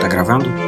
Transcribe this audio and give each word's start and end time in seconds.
Tá 0.00 0.08
gravando? 0.08 0.63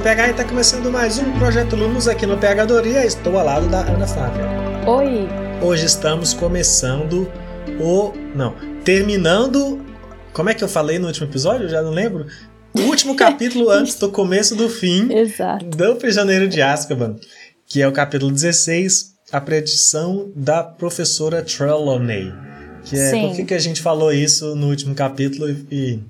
Sou 0.00 0.02
o 0.02 0.02
PH 0.02 0.28
e 0.28 0.30
está 0.30 0.44
começando 0.44 0.90
mais 0.90 1.18
um 1.18 1.30
Projeto 1.38 1.76
Lumos 1.76 2.08
aqui 2.08 2.24
no 2.24 2.38
PHdoria. 2.38 3.04
Estou 3.04 3.38
ao 3.38 3.44
lado 3.44 3.68
da 3.68 3.80
Ana 3.80 4.06
Flávia. 4.06 4.44
Oi! 4.86 5.28
Hoje 5.62 5.84
estamos 5.84 6.32
começando 6.32 7.30
o. 7.78 8.12
Não, 8.34 8.54
terminando. 8.82 9.84
Como 10.32 10.48
é 10.48 10.54
que 10.54 10.64
eu 10.64 10.68
falei 10.68 10.98
no 10.98 11.06
último 11.06 11.26
episódio? 11.26 11.66
Eu 11.66 11.68
já 11.68 11.82
não 11.82 11.90
lembro. 11.90 12.26
O 12.72 12.80
último 12.82 13.14
capítulo 13.16 13.70
antes 13.70 13.96
do 13.96 14.10
começo 14.10 14.56
do 14.56 14.70
fim 14.70 15.12
Exato. 15.12 15.66
do 15.66 15.96
Prisioneiro 15.96 16.48
de 16.48 16.62
Azkaban, 16.62 17.16
que 17.66 17.82
é 17.82 17.86
o 17.86 17.92
capítulo 17.92 18.32
16, 18.32 19.16
a 19.30 19.40
predição 19.40 20.32
da 20.34 20.62
professora 20.62 21.42
Trelawney. 21.42 22.32
Que 22.84 22.96
é 22.96 23.10
Sim. 23.10 23.28
por 23.28 23.36
que, 23.36 23.44
que 23.44 23.54
a 23.54 23.58
gente 23.58 23.82
falou 23.82 24.12
isso 24.12 24.54
no 24.54 24.68
último 24.68 24.94
capítulo 24.94 25.50
e, 25.70 26.00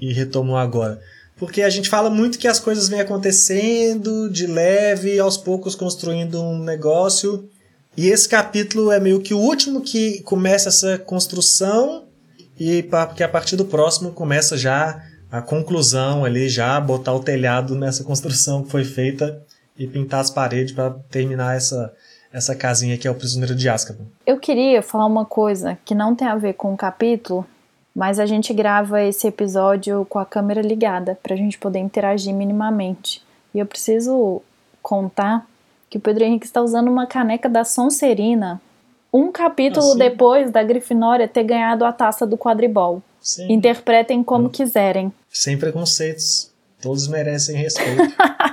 e 0.00 0.12
retomou 0.12 0.56
agora? 0.56 1.00
Porque 1.38 1.62
a 1.62 1.70
gente 1.70 1.88
fala 1.88 2.10
muito 2.10 2.38
que 2.38 2.48
as 2.48 2.58
coisas 2.58 2.88
vêm 2.88 3.00
acontecendo 3.00 4.28
de 4.30 4.46
leve, 4.46 5.18
aos 5.18 5.36
poucos 5.36 5.74
construindo 5.74 6.40
um 6.42 6.58
negócio. 6.58 7.48
E 7.96 8.08
esse 8.08 8.28
capítulo 8.28 8.90
é 8.92 8.98
meio 9.00 9.20
que 9.20 9.34
o 9.34 9.38
último 9.38 9.80
que 9.80 10.20
começa 10.22 10.68
essa 10.68 10.98
construção 10.98 12.04
e 12.58 12.82
pa- 12.82 13.06
que 13.06 13.22
a 13.22 13.28
partir 13.28 13.56
do 13.56 13.64
próximo 13.64 14.10
começa 14.12 14.56
já 14.56 15.00
a 15.30 15.40
conclusão 15.42 16.24
ali, 16.24 16.48
já 16.48 16.80
botar 16.80 17.12
o 17.12 17.20
telhado 17.20 17.74
nessa 17.74 18.02
construção 18.02 18.62
que 18.62 18.70
foi 18.70 18.84
feita 18.84 19.42
e 19.78 19.86
pintar 19.86 20.20
as 20.20 20.30
paredes 20.30 20.72
para 20.74 20.90
terminar 21.10 21.56
essa, 21.56 21.92
essa 22.32 22.54
casinha 22.54 22.96
que 22.98 23.06
é 23.06 23.10
o 23.10 23.14
Prisioneiro 23.14 23.54
de 23.54 23.68
Azkaban. 23.68 24.06
Eu 24.26 24.38
queria 24.38 24.82
falar 24.82 25.06
uma 25.06 25.24
coisa 25.24 25.78
que 25.84 25.94
não 25.94 26.14
tem 26.16 26.26
a 26.26 26.34
ver 26.36 26.54
com 26.54 26.72
o 26.72 26.76
capítulo, 26.76 27.46
mas 27.98 28.20
a 28.20 28.26
gente 28.26 28.54
grava 28.54 29.02
esse 29.02 29.26
episódio 29.26 30.06
com 30.08 30.20
a 30.20 30.24
câmera 30.24 30.62
ligada 30.62 31.18
pra 31.20 31.34
gente 31.34 31.58
poder 31.58 31.80
interagir 31.80 32.32
minimamente. 32.32 33.20
E 33.52 33.58
eu 33.58 33.66
preciso 33.66 34.40
contar 34.80 35.44
que 35.90 35.98
o 35.98 36.00
Pedro 36.00 36.22
Henrique 36.22 36.46
está 36.46 36.62
usando 36.62 36.86
uma 36.86 37.08
caneca 37.08 37.48
da 37.48 37.64
Sonserina 37.64 38.60
um 39.12 39.32
capítulo 39.32 39.88
Assim? 39.88 39.98
depois 39.98 40.52
da 40.52 40.62
Grifinória 40.62 41.26
ter 41.26 41.42
ganhado 41.42 41.84
a 41.84 41.92
taça 41.92 42.24
do 42.24 42.38
quadribol. 42.38 43.02
Sim. 43.20 43.50
Interpretem 43.52 44.22
como 44.22 44.48
quiserem. 44.48 45.12
Sem 45.28 45.58
preconceitos. 45.58 46.52
Todos 46.80 47.08
merecem 47.08 47.56
respeito. 47.56 48.02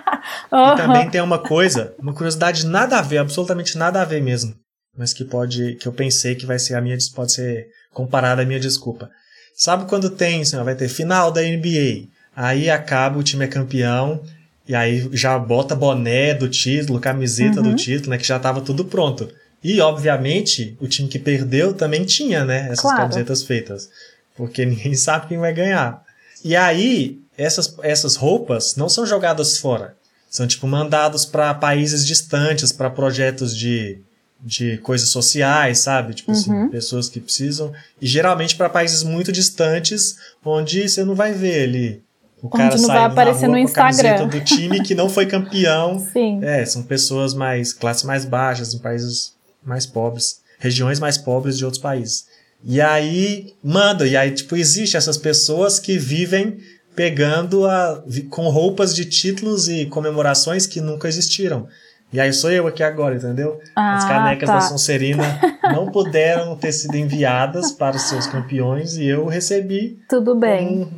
E 0.52 0.77
também 0.77 1.09
tem 1.09 1.21
uma 1.21 1.37
coisa, 1.37 1.93
uma 1.99 2.13
curiosidade 2.13 2.65
nada 2.65 2.97
a 2.97 3.02
ver, 3.02 3.19
absolutamente 3.19 3.77
nada 3.77 4.02
a 4.02 4.05
ver 4.05 4.21
mesmo. 4.21 4.55
Mas 4.97 5.13
que 5.13 5.23
pode, 5.23 5.75
que 5.75 5.87
eu 5.87 5.91
pensei 5.91 6.33
que 6.33 6.45
vai 6.45 6.57
ser 6.57 6.73
a 6.73 6.81
minha, 6.81 6.97
pode 7.13 7.33
ser 7.33 7.67
comparada 7.93 8.41
à 8.41 8.45
minha 8.45 8.59
desculpa. 8.59 9.09
Sabe 9.56 9.86
quando 9.86 10.09
tem, 10.09 10.42
assim, 10.42 10.61
vai 10.64 10.75
ter 10.75 10.89
final 10.89 11.31
da 11.31 11.42
NBA, 11.42 12.08
aí 12.36 12.70
acaba, 12.70 13.17
o 13.17 13.23
time 13.23 13.45
é 13.45 13.48
campeão, 13.48 14.22
e 14.67 14.75
aí 14.75 15.08
já 15.14 15.38
bota 15.39 15.73
boné 15.75 16.34
do 16.34 16.50
título, 16.50 17.00
camiseta 17.00 17.61
Uhum. 17.61 17.72
do 17.72 17.76
título, 17.76 18.09
né, 18.11 18.17
que 18.17 18.28
já 18.28 18.38
tava 18.38 18.59
tudo 18.61 18.83
pronto. 18.83 19.30
E, 19.64 19.80
obviamente, 19.81 20.76
o 20.80 20.88
time 20.88 21.08
que 21.08 21.17
perdeu 21.17 21.73
também 21.73 22.04
tinha, 22.04 22.44
né, 22.44 22.65
essas 22.65 22.82
Claro. 22.82 22.98
camisetas 22.98 23.44
feitas. 23.44 23.89
Porque 24.36 24.65
ninguém 24.65 24.94
sabe 24.95 25.27
quem 25.27 25.38
vai 25.38 25.54
ganhar. 25.54 26.04
E 26.44 26.55
aí, 26.55 27.20
essas, 27.38 27.73
essas 27.82 28.15
roupas 28.15 28.76
não 28.76 28.89
são 28.89 29.05
jogadas 29.05 29.58
fora. 29.58 29.95
São, 30.30 30.45
tipo, 30.45 30.67
mandados 30.67 31.26
para 31.26 31.54
países 31.54 32.05
distantes, 32.05 32.71
para 32.73 32.89
projetos 32.89 33.55
de, 33.55 33.99
de 34.43 34.77
coisas 34.77 35.09
sociais, 35.09 35.79
sabe? 35.79 36.13
Tipo 36.13 36.31
assim, 36.31 36.51
Uhum. 36.51 36.69
pessoas 36.69 37.09
que 37.09 37.19
precisam. 37.19 37.71
E 38.01 38.05
geralmente 38.07 38.55
para 38.55 38.69
países 38.69 39.01
muito 39.03 39.31
distantes, 39.31 40.17
onde 40.43 40.87
você 40.87 41.03
não 41.03 41.15
vai 41.15 41.33
ver 41.33 41.63
ali 41.63 42.03
o 42.41 42.47
Onde 42.47 42.57
cara 42.57 42.77
não 42.77 42.87
vai 42.87 43.03
aparecer 43.05 43.47
no 43.47 43.57
Instagram. 43.57 44.27
do 44.27 44.39
time 44.41 44.83
que 44.83 44.93
não 44.93 45.09
foi 45.09 45.25
campeão. 45.25 45.97
Sim. 46.13 46.43
É, 46.43 46.63
são 46.65 46.83
pessoas 46.83 47.33
mais, 47.33 47.73
classes 47.73 48.03
mais 48.03 48.23
baixas, 48.25 48.73
em 48.73 48.79
países 48.79 49.33
mais 49.63 49.85
pobres, 49.87 50.41
regiões 50.59 50.99
mais 50.99 51.17
pobres 51.17 51.57
de 51.57 51.65
outros 51.65 51.81
países. 51.81 52.25
E 52.63 52.79
aí, 52.79 53.53
manda, 53.63 54.07
e 54.07 54.15
aí, 54.15 54.29
tipo, 54.31 54.55
existe 54.55 54.95
essas 54.95 55.17
pessoas 55.17 55.79
que 55.79 55.97
vivem 55.97 56.57
pegando 56.95 57.65
a, 57.65 58.03
com 58.29 58.47
roupas 58.49 58.95
de 58.95 59.05
títulos 59.05 59.67
e 59.67 59.85
comemorações 59.87 60.65
que 60.67 60.79
nunca 60.79 61.07
existiram. 61.07 61.67
E 62.15 62.20
aí 62.21 62.31
sou 62.31 62.49
eu 62.49 62.65
aqui 62.65 62.81
agora, 62.81 63.15
entendeu? 63.17 63.59
As 63.76 64.05
Ah, 64.05 64.08
canecas 64.08 64.48
tá. 64.48 64.55
da 64.55 64.61
Sonserina 64.61 65.23
não 65.73 65.92
puderam 65.92 66.55
ter 66.55 66.71
sido 66.71 66.95
enviadas 66.95 67.73
para 67.73 67.98
os 67.98 68.03
seus 68.03 68.26
campeões 68.26 68.95
e 68.95 69.05
eu 69.05 69.26
recebi 69.26 69.99
Tudo 70.08 70.33
bem. 70.33 70.89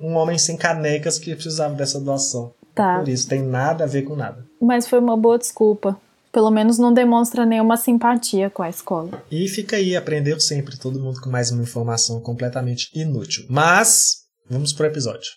um, 0.00 0.08
um 0.08 0.14
homem 0.16 0.36
sem 0.36 0.56
canecas 0.56 1.16
que 1.16 1.32
precisava 1.32 1.74
dessa 1.76 2.00
doação. 2.00 2.52
Tá. 2.74 2.98
Por 2.98 3.08
isso, 3.08 3.28
tem 3.28 3.40
nada 3.40 3.84
a 3.84 3.86
ver 3.86 4.02
com 4.02 4.16
nada. 4.16 4.44
Mas 4.60 4.88
foi 4.88 4.98
uma 4.98 5.16
boa 5.16 5.38
desculpa. 5.38 5.96
Pelo 6.32 6.50
menos 6.50 6.76
não 6.76 6.92
demonstra 6.92 7.46
nenhuma 7.46 7.76
simpatia 7.76 8.50
com 8.50 8.64
a 8.64 8.68
escola. 8.68 9.22
E 9.30 9.46
fica 9.48 9.76
aí, 9.76 9.94
aprendeu 9.96 10.40
sempre, 10.40 10.76
todo 10.76 10.98
mundo 11.00 11.20
com 11.20 11.30
mais 11.30 11.52
uma 11.52 11.62
informação 11.62 12.20
completamente 12.20 12.90
inútil. 12.94 13.44
Mas, 13.48 14.24
vamos 14.50 14.72
pro 14.72 14.86
episódio. 14.86 15.30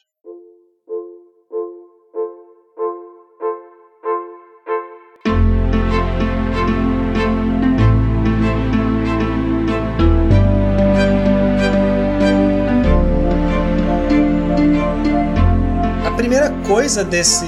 Coisa 16.73 17.03
desse 17.03 17.45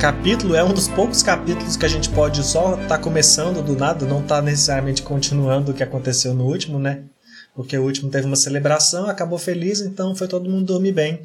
capítulo 0.00 0.56
é 0.56 0.64
um 0.64 0.74
dos 0.74 0.88
poucos 0.88 1.22
capítulos 1.22 1.76
que 1.76 1.86
a 1.86 1.88
gente 1.88 2.08
pode 2.08 2.44
só 2.44 2.74
estar 2.74 2.98
começando 2.98 3.62
do 3.62 3.76
nada, 3.76 4.04
não 4.04 4.20
tá 4.20 4.42
necessariamente 4.42 5.00
continuando 5.00 5.70
o 5.70 5.74
que 5.74 5.82
aconteceu 5.82 6.34
no 6.34 6.44
último, 6.46 6.76
né? 6.76 7.04
Porque 7.54 7.78
o 7.78 7.84
último 7.84 8.10
teve 8.10 8.26
uma 8.26 8.34
celebração, 8.34 9.06
acabou 9.06 9.38
feliz, 9.38 9.80
então 9.80 10.12
foi 10.16 10.26
todo 10.26 10.50
mundo 10.50 10.66
dormir 10.66 10.90
bem. 10.90 11.22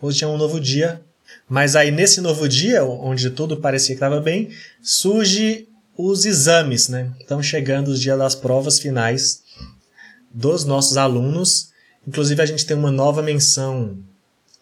Hoje 0.00 0.24
é 0.24 0.26
um 0.26 0.38
novo 0.38 0.58
dia. 0.58 1.02
Mas 1.46 1.76
aí 1.76 1.90
nesse 1.90 2.22
novo 2.22 2.48
dia, 2.48 2.82
onde 2.82 3.28
tudo 3.28 3.58
parecia 3.58 3.94
que 3.94 3.98
estava 3.98 4.18
bem, 4.18 4.48
surge 4.80 5.68
os 5.94 6.24
exames, 6.24 6.88
né? 6.88 7.12
Estão 7.20 7.42
chegando 7.42 7.88
os 7.88 8.00
dias 8.00 8.18
das 8.18 8.34
provas 8.34 8.78
finais 8.78 9.42
dos 10.32 10.64
nossos 10.64 10.96
alunos. 10.96 11.68
Inclusive 12.08 12.40
a 12.40 12.46
gente 12.46 12.64
tem 12.64 12.74
uma 12.74 12.90
nova 12.90 13.20
menção 13.20 13.98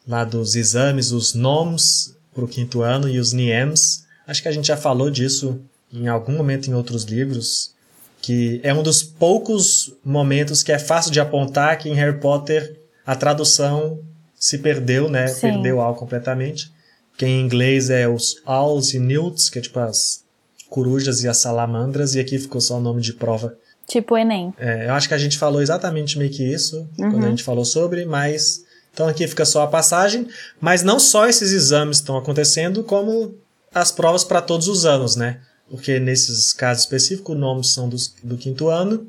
lá 0.07 0.25
dos 0.25 0.55
exames, 0.57 1.13
os 1.13 1.35
NOMs 1.35 2.15
para 2.35 2.45
o 2.45 2.49
quinto 2.49 2.83
ano 2.83 3.09
e 3.09 3.19
os 3.19 3.33
NIEMs. 3.33 4.05
Acho 4.27 4.43
que 4.43 4.49
a 4.49 4.53
gente 4.53 4.67
já 4.69 4.77
falou 4.77 5.11
disso 5.11 5.61
em 5.93 6.09
algum 6.09 6.33
momento 6.37 6.69
em 6.69 6.75
outros 6.75 7.05
livros, 7.05 7.73
que 8.21 8.61
é 8.63 8.73
um 8.73 8.83
dos 8.83 9.03
poucos 9.03 9.93
momentos 10.05 10.63
que 10.63 10.73
é 10.73 10.79
fácil 10.79 11.11
de 11.13 11.21
apontar 11.21 11.77
que 11.79 11.89
em 11.89 11.95
Harry 11.95 12.19
Potter 12.19 12.81
a 13.05 13.15
tradução 13.17 13.99
se 14.39 14.59
perdeu, 14.59 15.11
né? 15.11 15.27
Sim. 15.27 15.41
Perdeu 15.53 15.81
algo 15.81 15.99
completamente. 15.99 16.71
Que 17.17 17.27
em 17.27 17.41
inglês 17.41 17.91
é 17.91 18.09
os 18.09 18.37
owls 18.47 18.95
e 18.95 18.99
newts, 18.99 19.51
que 19.51 19.59
é 19.59 19.63
tipo 19.63 19.79
as 19.79 20.23
corujas 20.71 21.23
e 21.23 21.29
as 21.29 21.37
salamandras, 21.37 22.15
e 22.15 22.21
aqui 22.21 22.39
ficou 22.39 22.61
só 22.61 22.79
o 22.79 22.81
nome 22.81 23.03
de 23.03 23.13
prova 23.13 23.55
Tipo 23.87 24.15
o 24.15 24.19
Enem. 24.19 24.55
é, 24.59 24.87
eu 24.87 24.95
acho 24.95 25.07
que 25.07 25.13
a 25.15 25.19
gente 25.19 25.37
falou 25.37 25.61
exatamente 25.61 26.17
meio 26.19 26.31
que 26.31 26.43
isso 26.43 26.89
quando 26.97 27.15
a 27.17 27.19
Uhum. 27.19 27.31
gente 27.31 27.43
falou 27.43 27.65
sobre, 27.65 28.07
mas 28.07 28.65
então 28.93 29.09
aqui 29.09 29.27
fica 29.27 29.45
só 29.45 29.63
a 29.63 29.67
passagem. 29.67 30.29
Mas 30.61 30.83
não 30.83 30.99
só 30.99 31.27
esses 31.27 31.51
exames 31.53 31.99
estão 31.99 32.17
acontecendo, 32.17 32.85
como 32.85 33.35
as 33.75 33.91
provas 33.91 34.23
para 34.23 34.43
todos 34.43 34.69
os 34.69 34.85
anos, 34.85 35.17
né? 35.17 35.41
Porque 35.71 35.99
nesses 35.99 36.53
casos 36.53 36.85
específicos, 36.85 37.35
os 37.35 37.41
nomes 37.41 37.69
são 37.71 37.89
dos, 37.89 38.15
do 38.23 38.37
quinto 38.37 38.69
ano, 38.69 39.07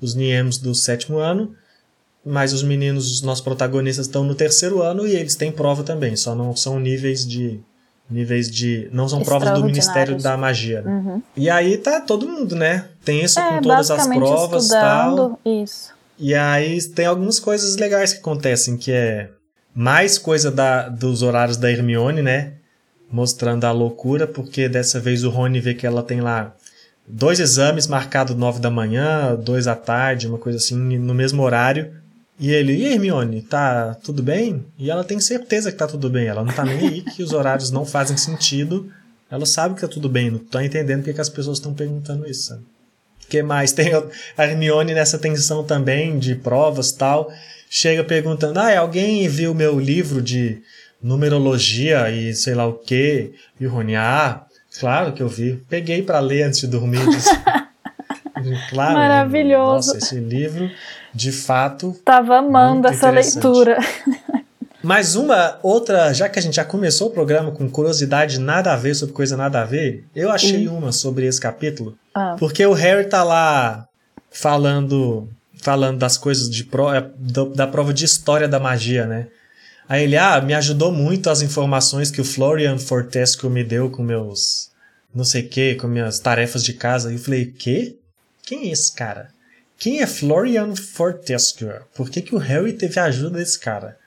os 0.00 0.14
NIEMs 0.14 0.56
do 0.56 0.74
sétimo 0.74 1.18
ano, 1.18 1.54
mas 2.24 2.52
os 2.52 2.62
meninos, 2.62 3.10
os 3.12 3.22
nossos 3.22 3.44
protagonistas, 3.44 4.06
estão 4.06 4.24
no 4.24 4.34
terceiro 4.34 4.82
ano 4.82 5.06
e 5.06 5.14
eles 5.14 5.36
têm 5.36 5.52
prova 5.52 5.82
também, 5.82 6.16
só 6.16 6.34
não 6.34 6.56
são 6.56 6.80
níveis 6.80 7.26
de. 7.26 7.60
Níveis 8.08 8.48
de. 8.48 8.88
Não 8.92 9.08
são 9.08 9.20
provas 9.22 9.50
do 9.52 9.64
Ministério 9.64 10.16
da 10.16 10.36
Magia. 10.36 10.80
Né? 10.80 10.92
Uhum. 10.92 11.22
E 11.36 11.50
aí 11.50 11.76
tá 11.76 12.00
todo 12.00 12.28
mundo, 12.28 12.54
né? 12.54 12.86
Tenso 13.04 13.40
É, 13.40 13.56
com 13.56 13.62
todas 13.62 13.90
as 13.90 14.06
provas 14.06 14.66
e 14.66 14.70
tal. 14.70 15.10
estudando. 15.10 15.38
Isso. 15.44 15.95
E 16.18 16.34
aí 16.34 16.82
tem 16.88 17.06
algumas 17.06 17.38
coisas 17.38 17.76
legais 17.76 18.12
que 18.12 18.20
acontecem, 18.20 18.76
que 18.76 18.90
é 18.90 19.30
mais 19.74 20.18
coisa 20.18 20.50
da, 20.50 20.88
dos 20.88 21.22
horários 21.22 21.56
da 21.56 21.70
Hermione, 21.70 22.22
né? 22.22 22.54
mostrando 23.10 23.64
a 23.64 23.72
loucura, 23.72 24.26
porque 24.26 24.68
dessa 24.68 25.00
vez 25.00 25.24
o 25.24 25.30
Rony 25.30 25.60
vê 25.60 25.74
que 25.74 25.86
ela 25.86 26.02
tem 26.02 26.20
lá 26.20 26.54
dois 27.06 27.38
exames 27.40 27.86
marcados 27.86 28.36
nove 28.36 28.60
da 28.60 28.70
manhã, 28.70 29.34
dois 29.36 29.66
à 29.66 29.74
tarde, 29.74 30.26
uma 30.26 30.38
coisa 30.38 30.58
assim, 30.58 30.76
no 30.76 31.14
mesmo 31.14 31.42
horário. 31.42 31.94
E 32.38 32.50
ele, 32.50 32.74
e 32.74 32.84
Hermione, 32.86 33.42
tá 33.42 33.94
tudo 34.02 34.22
bem? 34.22 34.66
E 34.78 34.90
ela 34.90 35.04
tem 35.04 35.18
certeza 35.20 35.72
que 35.72 35.78
tá 35.78 35.86
tudo 35.86 36.10
bem. 36.10 36.26
Ela 36.26 36.44
não 36.44 36.52
tá 36.52 36.64
nem 36.64 36.78
aí 36.78 37.02
que 37.02 37.22
os 37.22 37.32
horários 37.32 37.70
não 37.70 37.86
fazem 37.86 38.16
sentido. 38.16 38.90
Ela 39.30 39.46
sabe 39.46 39.74
que 39.74 39.80
tá 39.80 39.88
tudo 39.88 40.08
bem, 40.08 40.30
não 40.30 40.38
tá 40.38 40.64
entendendo 40.64 40.98
porque 40.98 41.14
que 41.14 41.20
as 41.20 41.30
pessoas 41.30 41.58
estão 41.58 41.72
perguntando 41.72 42.28
isso, 42.28 42.48
sabe? 42.48 42.62
Que 43.28 43.42
mais? 43.42 43.72
Tem 43.74 43.92
a 44.36 44.44
Hermione 44.44 44.94
nessa 44.94 45.18
tensão 45.18 45.64
também 45.64 46.18
de 46.18 46.34
provas 46.34 46.92
tal. 46.92 47.30
Chega 47.68 48.04
perguntando: 48.04 48.58
Ah, 48.58 48.78
alguém 48.78 49.28
viu 49.28 49.54
meu 49.54 49.78
livro 49.78 50.22
de 50.22 50.62
numerologia 51.02 52.10
e 52.10 52.34
sei 52.34 52.54
lá 52.54 52.66
o 52.66 52.74
que? 52.74 53.32
E 53.60 53.66
o 53.66 53.70
Rony, 53.70 53.96
ah, 53.96 54.42
claro 54.78 55.12
que 55.12 55.22
eu 55.22 55.28
vi. 55.28 55.62
Peguei 55.68 56.02
para 56.02 56.20
ler 56.20 56.44
antes 56.44 56.60
de 56.60 56.66
dormir. 56.66 57.00
claro. 58.70 58.94
Maravilhoso. 58.94 59.94
Nossa, 59.94 59.98
esse 59.98 60.16
livro, 60.16 60.70
de 61.12 61.32
fato. 61.32 61.96
Tava 62.04 62.38
amando 62.38 62.88
essa 62.88 63.10
leitura. 63.10 63.78
Mais 64.86 65.16
uma 65.16 65.58
outra, 65.64 66.14
já 66.14 66.28
que 66.28 66.38
a 66.38 66.42
gente 66.42 66.54
já 66.54 66.64
começou 66.64 67.08
o 67.08 67.10
programa 67.10 67.50
com 67.50 67.68
curiosidade 67.68 68.38
nada 68.38 68.72
a 68.72 68.76
ver 68.76 68.94
sobre 68.94 69.12
coisa 69.12 69.36
nada 69.36 69.62
a 69.62 69.64
ver, 69.64 70.04
eu 70.14 70.30
achei 70.30 70.68
uma 70.68 70.92
sobre 70.92 71.26
esse 71.26 71.40
capítulo. 71.40 71.98
Ah. 72.14 72.36
Porque 72.38 72.64
o 72.64 72.72
Harry 72.72 73.08
tá 73.08 73.24
lá 73.24 73.88
falando 74.30 75.28
falando 75.60 75.98
das 75.98 76.16
coisas 76.16 76.48
de 76.48 76.62
pro, 76.62 76.94
é, 76.94 77.04
da 77.52 77.66
prova 77.66 77.92
de 77.92 78.04
história 78.04 78.46
da 78.46 78.60
magia, 78.60 79.06
né? 79.06 79.26
Aí 79.88 80.04
ele, 80.04 80.16
ah, 80.16 80.40
me 80.40 80.54
ajudou 80.54 80.92
muito 80.92 81.30
as 81.30 81.42
informações 81.42 82.12
que 82.12 82.20
o 82.20 82.24
Florian 82.24 82.78
Fortescue 82.78 83.50
me 83.50 83.64
deu 83.64 83.90
com 83.90 84.04
meus 84.04 84.70
não 85.12 85.24
sei 85.24 85.42
o 85.42 85.48
que, 85.48 85.74
com 85.74 85.88
minhas 85.88 86.20
tarefas 86.20 86.62
de 86.62 86.74
casa. 86.74 87.10
E 87.10 87.16
eu 87.16 87.18
falei, 87.18 87.46
que? 87.46 87.98
Quem 88.44 88.68
é 88.68 88.70
esse 88.70 88.94
cara? 88.94 89.30
Quem 89.76 90.00
é 90.00 90.06
Florian 90.06 90.76
Fortescue? 90.76 91.80
Por 91.92 92.08
que, 92.08 92.22
que 92.22 92.36
o 92.36 92.38
Harry 92.38 92.72
teve 92.72 93.00
a 93.00 93.06
ajuda 93.06 93.38
desse 93.38 93.58
cara? 93.58 93.98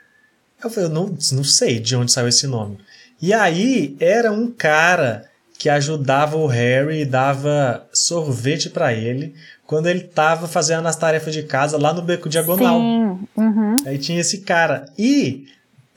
Eu 0.63 0.69
falei, 0.69 0.89
eu 0.89 0.93
não, 0.93 1.17
não 1.31 1.43
sei 1.43 1.79
de 1.79 1.95
onde 1.95 2.11
saiu 2.11 2.27
esse 2.27 2.47
nome. 2.47 2.77
E 3.21 3.33
aí 3.33 3.95
era 3.99 4.31
um 4.31 4.51
cara 4.51 5.29
que 5.57 5.69
ajudava 5.69 6.37
o 6.37 6.47
Harry 6.47 7.01
e 7.01 7.05
dava 7.05 7.85
sorvete 7.91 8.69
para 8.69 8.93
ele 8.93 9.35
quando 9.67 9.87
ele 9.87 10.01
tava 10.01 10.47
fazendo 10.47 10.87
as 10.87 10.95
tarefas 10.95 11.33
de 11.33 11.43
casa 11.43 11.77
lá 11.77 11.93
no 11.93 12.01
Beco 12.01 12.29
Diagonal. 12.29 12.79
Sim. 12.79 13.27
Uhum. 13.35 13.75
Aí 13.85 13.97
tinha 13.97 14.21
esse 14.21 14.39
cara. 14.39 14.85
E 14.97 15.47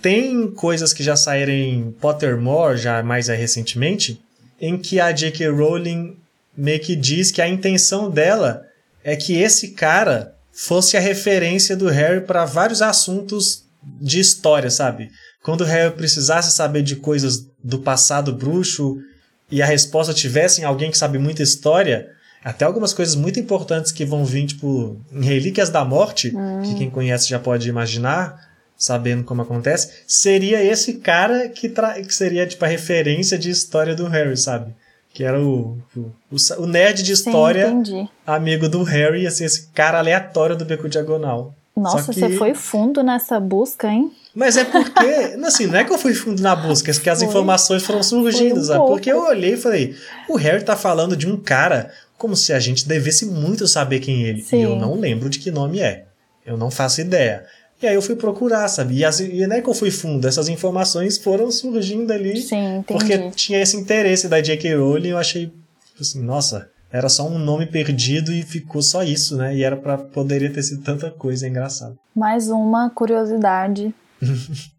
tem 0.00 0.50
coisas 0.50 0.92
que 0.92 1.02
já 1.02 1.14
saíram 1.14 1.52
em 1.52 1.92
Pottermore, 1.92 2.76
já 2.76 3.02
mais 3.04 3.28
recentemente, 3.28 4.20
em 4.60 4.76
que 4.76 4.98
a 4.98 5.12
J.K. 5.12 5.48
Rowling 5.48 6.16
meio 6.56 6.80
que 6.80 6.96
diz 6.96 7.30
que 7.30 7.40
a 7.40 7.48
intenção 7.48 8.10
dela 8.10 8.66
é 9.04 9.16
que 9.16 9.40
esse 9.40 9.68
cara 9.68 10.34
fosse 10.52 10.96
a 10.96 11.00
referência 11.00 11.76
do 11.76 11.88
Harry 11.88 12.20
para 12.20 12.44
vários 12.44 12.82
assuntos 12.82 13.64
de 13.82 14.20
história, 14.20 14.70
sabe? 14.70 15.10
Quando 15.42 15.62
o 15.62 15.64
Harry 15.64 15.94
precisasse 15.94 16.52
saber 16.52 16.82
de 16.82 16.96
coisas 16.96 17.46
do 17.62 17.78
passado 17.78 18.32
bruxo 18.32 18.98
e 19.50 19.60
a 19.60 19.66
resposta 19.66 20.14
tivesse 20.14 20.60
em 20.60 20.64
alguém 20.64 20.90
que 20.90 20.98
sabe 20.98 21.18
muita 21.18 21.42
história, 21.42 22.10
até 22.44 22.64
algumas 22.64 22.92
coisas 22.92 23.14
muito 23.14 23.38
importantes 23.38 23.92
que 23.92 24.04
vão 24.04 24.24
vir, 24.24 24.46
tipo, 24.46 24.96
em 25.12 25.24
Relíquias 25.24 25.70
da 25.70 25.84
Morte, 25.84 26.34
hum. 26.34 26.62
que 26.62 26.74
quem 26.74 26.90
conhece 26.90 27.28
já 27.28 27.38
pode 27.38 27.68
imaginar, 27.68 28.50
sabendo 28.76 29.22
como 29.22 29.42
acontece, 29.42 30.02
seria 30.06 30.62
esse 30.62 30.94
cara 30.94 31.48
que, 31.48 31.68
que 31.68 32.14
seria, 32.14 32.46
tipo, 32.46 32.64
a 32.64 32.68
referência 32.68 33.38
de 33.38 33.50
história 33.50 33.94
do 33.94 34.08
Harry, 34.08 34.36
sabe? 34.36 34.74
Que 35.14 35.22
era 35.22 35.40
o, 35.40 35.78
o, 35.96 36.36
o 36.58 36.66
nerd 36.66 37.02
de 37.02 37.12
história, 37.12 37.68
Sim, 37.84 38.08
amigo 38.26 38.68
do 38.68 38.82
Harry, 38.82 39.26
assim, 39.26 39.44
esse 39.44 39.68
cara 39.68 39.98
aleatório 39.98 40.56
do 40.56 40.64
Beco 40.64 40.88
Diagonal. 40.88 41.54
Nossa, 41.76 42.12
que... 42.12 42.20
você 42.20 42.30
foi 42.36 42.54
fundo 42.54 43.02
nessa 43.02 43.40
busca, 43.40 43.88
hein? 43.88 44.12
Mas 44.34 44.56
é 44.56 44.64
porque, 44.64 45.36
assim, 45.44 45.66
não 45.66 45.78
é 45.78 45.84
que 45.84 45.92
eu 45.92 45.98
fui 45.98 46.14
fundo 46.14 46.42
na 46.42 46.54
busca, 46.54 46.90
é 46.90 46.94
que 46.94 47.10
as 47.10 47.18
foi. 47.18 47.28
informações 47.28 47.82
foram 47.82 48.02
surgindo, 48.02 48.60
um 48.60 48.64
sabe? 48.64 48.78
Pouco. 48.78 48.92
Porque 48.94 49.12
eu 49.12 49.22
olhei 49.22 49.54
e 49.54 49.56
falei, 49.56 49.94
o 50.28 50.36
Harry 50.36 50.62
tá 50.62 50.76
falando 50.76 51.16
de 51.16 51.28
um 51.28 51.36
cara 51.36 51.90
como 52.16 52.36
se 52.36 52.52
a 52.52 52.60
gente 52.60 52.86
devesse 52.86 53.26
muito 53.26 53.66
saber 53.66 54.00
quem 54.00 54.22
ele. 54.22 54.42
Sim. 54.42 54.58
E 54.58 54.62
eu 54.62 54.76
não 54.76 54.94
lembro 54.94 55.28
de 55.28 55.38
que 55.38 55.50
nome 55.50 55.80
é. 55.80 56.04
Eu 56.46 56.56
não 56.56 56.70
faço 56.70 57.00
ideia. 57.00 57.44
E 57.82 57.86
aí 57.86 57.94
eu 57.94 58.02
fui 58.02 58.14
procurar, 58.14 58.68
sabe? 58.68 58.98
E, 58.98 59.04
as, 59.04 59.18
e 59.18 59.44
não 59.46 59.56
é 59.56 59.60
que 59.60 59.68
eu 59.68 59.74
fui 59.74 59.90
fundo, 59.90 60.28
essas 60.28 60.48
informações 60.48 61.18
foram 61.18 61.50
surgindo 61.50 62.12
ali. 62.12 62.40
Sim, 62.40 62.76
entendi. 62.76 62.84
Porque 62.86 63.30
tinha 63.32 63.60
esse 63.60 63.76
interesse 63.76 64.28
da 64.28 64.40
J.K. 64.40 64.76
Rowling 64.76 65.08
e 65.08 65.10
eu 65.10 65.18
achei, 65.18 65.52
assim, 66.00 66.22
nossa, 66.22 66.70
era 66.92 67.08
só 67.08 67.26
um 67.26 67.38
nome 67.38 67.64
perdido 67.64 68.30
e 68.32 68.42
ficou 68.42 68.82
só 68.82 69.02
isso, 69.02 69.34
né? 69.36 69.56
E 69.56 69.64
era 69.64 69.76
para 69.76 69.96
poderia 69.96 70.52
ter 70.52 70.62
sido 70.62 70.84
tanta 70.84 71.10
coisa, 71.10 71.46
é 71.46 71.48
engraçado. 71.48 71.98
Mais 72.14 72.50
uma 72.50 72.90
curiosidade. 72.90 73.94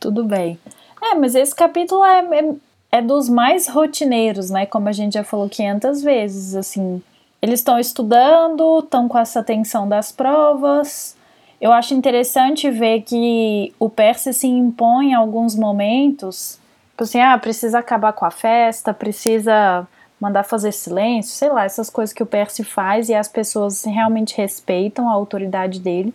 Tudo 0.00 0.24
bem. 0.24 0.58
É, 1.00 1.14
mas 1.14 1.36
esse 1.36 1.54
capítulo 1.54 2.04
é, 2.04 2.18
é, 2.18 2.54
é, 2.98 3.02
dos 3.02 3.28
mais 3.28 3.68
rotineiros, 3.68 4.50
né? 4.50 4.66
Como 4.66 4.88
a 4.88 4.92
gente 4.92 5.12
já 5.14 5.22
falou 5.22 5.48
500 5.48 6.02
vezes, 6.02 6.56
assim. 6.56 7.00
Eles 7.40 7.60
estão 7.60 7.78
estudando, 7.78 8.80
estão 8.80 9.06
com 9.08 9.18
essa 9.18 9.44
tensão 9.44 9.88
das 9.88 10.10
provas. 10.10 11.16
Eu 11.60 11.72
acho 11.72 11.94
interessante 11.94 12.68
ver 12.68 13.02
que 13.02 13.72
o 13.78 13.88
Percy 13.88 14.34
se 14.34 14.48
impõe 14.48 15.10
em 15.10 15.14
alguns 15.14 15.54
momentos. 15.54 16.58
Tipo 16.90 17.04
assim, 17.04 17.20
ah, 17.20 17.38
precisa 17.38 17.78
acabar 17.78 18.12
com 18.12 18.24
a 18.24 18.30
festa, 18.30 18.92
precisa 18.92 19.86
mandar 20.22 20.44
fazer 20.44 20.70
silêncio, 20.70 21.34
sei 21.34 21.50
lá, 21.50 21.64
essas 21.64 21.90
coisas 21.90 22.12
que 22.12 22.22
o 22.22 22.26
Percy 22.26 22.62
faz 22.62 23.08
e 23.08 23.14
as 23.14 23.26
pessoas 23.26 23.82
realmente 23.82 24.36
respeitam 24.36 25.08
a 25.08 25.12
autoridade 25.12 25.80
dele. 25.80 26.14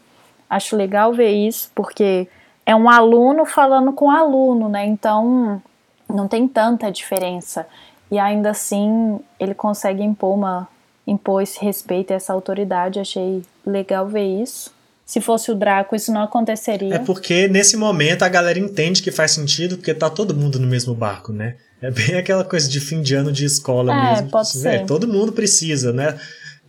Acho 0.50 0.77
legal 0.77 1.13
ver 1.13 1.31
isso, 1.31 1.69
porque 1.75 2.25
é 2.65 2.74
um 2.74 2.89
aluno 2.89 3.45
falando 3.45 3.92
com 3.92 4.09
aluno, 4.09 4.69
né? 4.69 4.86
Então 4.86 5.62
não 6.09 6.25
tem 6.25 6.48
tanta 6.48 6.89
diferença. 6.89 7.68
E 8.09 8.18
ainda 8.18 8.51
assim 8.51 9.19
ele 9.38 9.54
consegue 9.54 10.01
impor, 10.01 10.36
uma, 10.36 10.69
impor 11.06 11.44
esse 11.44 11.59
respeito 11.59 12.12
e 12.12 12.13
essa 12.13 12.31
autoridade. 12.31 13.01
Achei 13.01 13.44
legal 13.65 14.07
ver 14.07 14.42
isso. 14.42 14.74
Se 15.06 15.19
fosse 15.19 15.51
o 15.51 15.56
Draco, 15.56 15.98
isso 15.98 16.13
não 16.13 16.21
aconteceria. 16.21 16.95
É 16.95 17.00
porque 17.00 17.50
nesse 17.50 17.75
momento 17.75 18.24
a 18.24 18.30
galera 18.30 18.57
entende 18.57 19.04
que 19.04 19.12
faz 19.12 19.31
sentido, 19.31 19.75
porque 19.75 19.94
tá 19.94 20.09
todo 20.09 20.33
mundo 20.33 20.57
no 20.59 20.68
mesmo 20.68 20.95
barco, 20.95 21.33
né? 21.33 21.57
É 21.81 21.91
bem 21.91 22.16
aquela 22.16 22.44
coisa 22.44 22.68
de 22.68 22.80
fim 22.80 23.02
de 23.02 23.13
ano 23.13 23.31
de 23.31 23.45
escola 23.45 23.94
é, 23.94 24.11
mesmo. 24.11 24.30
Pode 24.30 24.49
ser. 24.49 24.68
É, 24.68 24.85
todo 24.85 25.07
mundo 25.07 25.31
precisa, 25.31 25.94
né? 25.94 26.18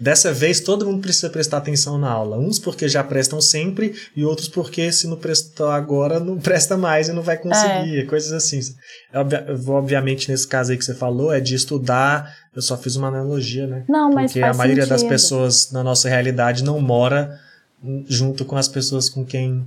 Dessa 0.00 0.32
vez 0.32 0.60
todo 0.60 0.86
mundo 0.86 1.00
precisa 1.00 1.28
prestar 1.28 1.56
atenção 1.56 1.98
na 1.98 2.08
aula. 2.08 2.38
Uns 2.38 2.58
porque 2.58 2.88
já 2.88 3.02
prestam 3.02 3.40
sempre 3.40 3.94
e 4.14 4.24
outros 4.24 4.48
porque 4.48 4.92
se 4.92 5.08
não 5.08 5.16
prestar 5.16 5.74
agora 5.74 6.20
não 6.20 6.38
presta 6.38 6.76
mais 6.76 7.08
e 7.08 7.12
não 7.12 7.22
vai 7.22 7.36
conseguir. 7.36 8.00
É. 8.00 8.04
Coisas 8.04 8.32
assim. 8.32 8.60
Obviamente, 9.66 10.30
nesse 10.30 10.46
caso 10.46 10.70
aí 10.70 10.78
que 10.78 10.84
você 10.84 10.94
falou, 10.94 11.32
é 11.32 11.40
de 11.40 11.54
estudar. 11.54 12.32
Eu 12.54 12.62
só 12.62 12.76
fiz 12.76 12.94
uma 12.94 13.08
analogia, 13.08 13.66
né? 13.66 13.84
Não, 13.88 14.10
mas 14.10 14.32
Porque 14.32 14.44
a 14.44 14.54
maioria 14.54 14.84
sentido. 14.84 15.00
das 15.00 15.08
pessoas 15.08 15.72
na 15.72 15.82
nossa 15.82 16.08
realidade 16.08 16.62
não 16.62 16.80
mora 16.80 17.40
junto 18.06 18.44
com 18.44 18.56
as 18.56 18.68
pessoas 18.68 19.08
com 19.08 19.24
quem 19.24 19.64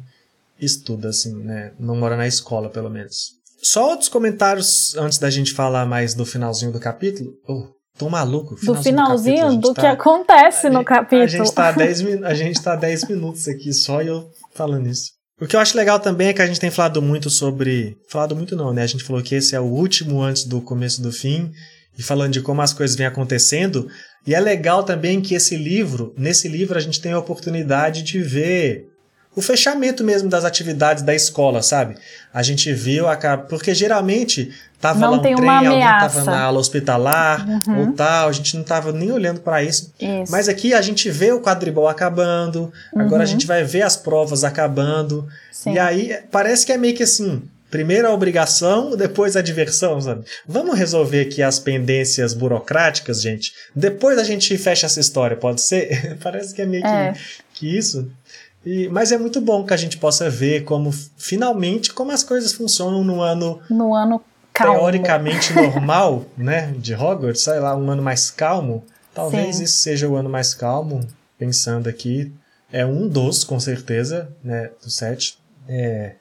estuda, 0.60 1.10
assim, 1.10 1.36
né? 1.36 1.72
Não 1.80 1.96
mora 1.96 2.16
na 2.16 2.27
escola, 2.27 2.70
pelo 2.70 2.89
menos. 2.89 3.41
Só 3.62 3.89
outros 3.89 4.10
comentários 4.10 4.96
antes 4.98 5.18
da 5.18 5.30
gente 5.30 5.53
falar 5.53 5.86
mais 5.86 6.13
do 6.13 6.25
finalzinho 6.25 6.72
do 6.72 6.80
capítulo. 6.80 7.32
Oh, 7.48 7.68
tô 7.98 8.10
maluco. 8.10 8.56
Finalzinho 8.56 8.75
do 8.75 8.84
finalzinho 8.84 9.50
do, 9.50 9.60
do 9.60 9.74
tá, 9.74 9.82
que 9.82 9.88
acontece 9.88 10.70
no 10.70 10.80
gente, 10.80 10.88
capítulo. 10.88 11.24
A 11.24 11.27
gente, 11.27 11.53
tá 11.53 11.72
10, 11.72 12.24
a 12.24 12.34
gente 12.34 12.62
tá 12.62 12.75
10 12.75 13.08
minutos 13.10 13.48
aqui 13.48 13.72
só 13.72 14.01
e 14.01 14.08
eu 14.08 14.30
falando 14.53 14.88
isso. 14.88 15.12
O 15.39 15.48
que 15.48 15.56
eu 15.56 15.60
acho 15.60 15.75
legal 15.75 16.00
também 16.00 16.27
é 16.27 16.34
que 16.34 16.41
a 16.41 16.46
gente 16.46 16.60
tem 16.60 16.70
falado 16.70 17.01
muito 17.01 17.30
sobre. 17.30 17.98
Falado 18.08 18.36
muito 18.36 18.56
não, 18.56 18.72
né? 18.74 18.84
A 18.84 18.88
gente 18.88 19.03
falou 19.03 19.24
que 19.24 19.34
esse 19.34 19.56
é 19.56 19.60
o 19.60 19.65
último 19.65 20.22
antes 20.22 20.46
do 20.46 20.62
começo 20.62 21.01
do 21.01 21.12
fim. 21.12 21.51
E 21.98 22.03
falando 22.03 22.34
de 22.34 22.41
como 22.41 22.62
as 22.62 22.74
coisas 22.74 22.96
vêm 22.96 23.08
acontecendo. 23.08 23.88
E 24.25 24.36
é 24.36 24.39
legal 24.39 24.84
também 24.84 25.20
que 25.20 25.34
esse 25.34 25.56
livro, 25.56 26.13
nesse 26.15 26.48
livro, 26.48 26.77
a 26.77 26.82
gente 26.82 27.01
tem 27.01 27.12
a 27.12 27.20
oportunidade 27.20 28.03
de 28.03 28.22
ver 28.22 28.86
o 29.36 29.42
fechamento 29.42 30.04
mesmo 30.04 30.30
das 30.30 30.44
atividades 30.44 31.04
da 31.04 31.16
escola, 31.16 31.62
sabe? 31.62 31.96
A 32.34 32.44
gente 32.44 32.74
viu, 32.74 33.08
a, 33.08 33.38
porque 33.38 33.74
geralmente 33.74 34.52
tava 34.80 35.00
não 35.00 35.12
lá 35.12 35.18
um 35.18 35.22
trem, 35.22 35.50
alguém 35.50 35.82
tava 35.82 36.24
na 36.26 36.42
aula 36.42 36.60
hospitalar 36.60 37.48
uhum. 37.48 37.80
ou 37.80 37.94
tal, 37.94 38.28
a 38.28 38.32
gente 38.32 38.58
não 38.58 38.64
tava 38.64 38.92
nem 38.92 39.12
olhando 39.12 39.40
para 39.40 39.64
isso. 39.64 39.94
isso. 40.00 40.32
Mas 40.32 40.50
aqui 40.50 40.74
a 40.74 40.82
gente 40.82 41.10
vê 41.10 41.32
o 41.32 41.40
quadribol 41.40 41.88
acabando, 41.88 42.74
uhum. 42.94 43.02
agora 43.02 43.24
a 43.24 43.26
uhum. 43.26 43.32
gente 43.32 43.48
vai 43.48 43.64
ver 43.64 43.84
as 43.84 43.96
provas 43.96 44.44
acabando. 44.44 45.28
Sim. 45.52 45.74
E 45.74 45.80
aí 45.80 46.20
parece 46.30 46.66
que 46.66 46.74
é 46.74 46.78
meio 46.78 46.96
que 46.96 47.04
assim, 47.04 47.42
Primeiro 47.72 48.06
a 48.06 48.14
obrigação, 48.14 48.98
depois 48.98 49.38
a 49.38 49.42
diversão, 49.42 50.02
sabe? 50.02 50.26
Vamos 50.46 50.78
resolver 50.78 51.22
aqui 51.22 51.42
as 51.42 51.58
pendências 51.58 52.34
burocráticas, 52.34 53.22
gente. 53.22 53.54
Depois 53.74 54.20
a 54.20 54.26
gente 54.26 54.58
fecha 54.58 54.88
essa 54.88 55.00
história, 55.00 55.38
pode 55.38 55.62
ser? 55.62 56.18
Parece 56.22 56.54
que 56.54 56.62
é 56.62 56.66
meio 56.66 56.86
é. 56.86 57.14
Que, 57.14 57.20
que 57.54 57.78
isso. 57.78 58.12
E, 58.65 58.88
mas 58.89 59.12
é 59.12 59.18
muito 59.18 59.41
bom 59.41 59.65
que 59.65 59.74
a 59.74 59.77
gente 59.77 59.98
possa 59.98 60.30
ver 60.30 60.63
como 60.63 60.91
finalmente 61.18 61.91
como 61.94 62.12
as 62.12 62.24
coisas 62.24 62.53
funcionam 62.53 63.03
no 63.03 63.20
ano 63.22 63.60
no 63.70 63.94
ano 63.96 64.22
calmo. 64.53 64.80
teoricamente 64.80 65.51
normal, 65.60 66.25
né, 66.38 66.74
de 66.77 66.94
Hogwarts, 66.94 67.41
sei 67.44 67.60
lá, 67.60 67.75
um 67.75 67.89
ano 67.89 68.03
mais 68.03 68.30
calmo. 68.30 68.84
Talvez 69.13 69.58
Sim. 69.58 69.63
esse 69.63 69.74
seja 69.74 70.08
o 70.08 70.15
ano 70.15 70.30
mais 70.30 70.53
calmo, 70.53 71.01
pensando 71.38 71.89
aqui. 71.89 72.32
É 72.72 72.86
um 72.86 73.08
dos, 73.08 73.44
com 73.44 73.60
certeza, 73.60 74.32
né, 74.44 74.70
do 74.82 74.89
sete. 74.89 75.38
É, 75.68 76.15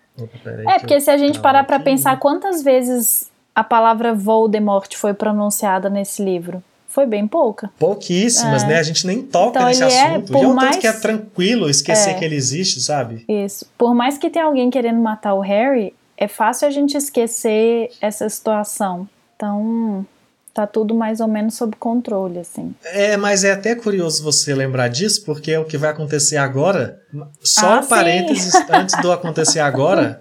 É, 0.67 0.75
que 0.75 0.81
porque 0.81 1.01
se 1.01 1.11
a 1.11 1.17
gente 1.17 1.39
parar 1.41 1.65
pra 1.65 1.77
aqui. 1.77 1.85
pensar 1.85 2.19
quantas 2.19 2.63
vezes 2.63 3.31
a 3.55 3.63
palavra 3.63 4.15
Voldemort 4.15 4.95
foi 4.97 5.15
pronunciada 5.15 5.89
nesse 5.89 6.25
livro, 6.25 6.63
foi 6.91 7.07
bem 7.07 7.27
pouca. 7.27 7.71
Pouquíssimas, 7.79 8.65
É. 8.65 8.67
né? 8.67 8.79
A 8.79 8.83
gente 8.83 9.07
nem 9.07 9.23
toca 9.23 9.59
Então, 9.61 9.69
nesse 9.69 9.83
é, 9.83 9.87
assunto. 9.87 10.33
por 10.33 10.43
e 10.43 10.45
é 10.45 10.49
um 10.49 10.53
mais- 10.55 10.71
tanto 10.73 10.81
que 10.81 10.87
é 10.87 10.93
tranquilo 10.93 11.71
esquecer 11.71 12.11
É. 12.11 12.15
que 12.15 12.25
ele 12.25 12.35
existe, 12.35 12.81
sabe? 12.81 13.25
Isso. 13.29 13.65
Por 13.79 13.95
mais 13.95 14.19
que 14.19 14.29
tenha 14.29 14.45
alguém 14.45 14.69
querendo 14.71 15.01
matar 15.01 15.35
o 15.35 15.41
Harry, 15.41 15.95
é 16.19 16.29
fácil 16.29 16.67
a 16.69 16.71
gente 16.71 16.97
esquecer 16.97 17.91
essa 18.01 18.29
situação. 18.29 19.09
Então, 19.37 20.05
tá 20.53 20.67
tudo 20.67 20.95
mais 20.95 21.21
ou 21.21 21.29
menos 21.29 21.55
sob 21.55 21.77
controle, 21.77 22.41
assim. 22.41 22.75
É, 22.85 23.17
mas 23.17 23.45
é 23.45 23.53
até 23.53 23.75
curioso 23.75 24.23
você 24.23 24.53
lembrar 24.55 24.89
disso, 24.89 25.25
porque 25.25 25.53
é 25.53 25.59
o 25.61 25.65
que 25.65 25.79
vai 25.79 25.91
acontecer 25.91 26.37
agora. 26.37 27.01
Só 27.43 27.75
Ah, 27.77 27.81
um 27.81 27.87
parênteses 27.87 28.53
antes 28.69 29.01
do 29.01 29.13
acontecer 29.13 29.61
agora. 29.61 30.21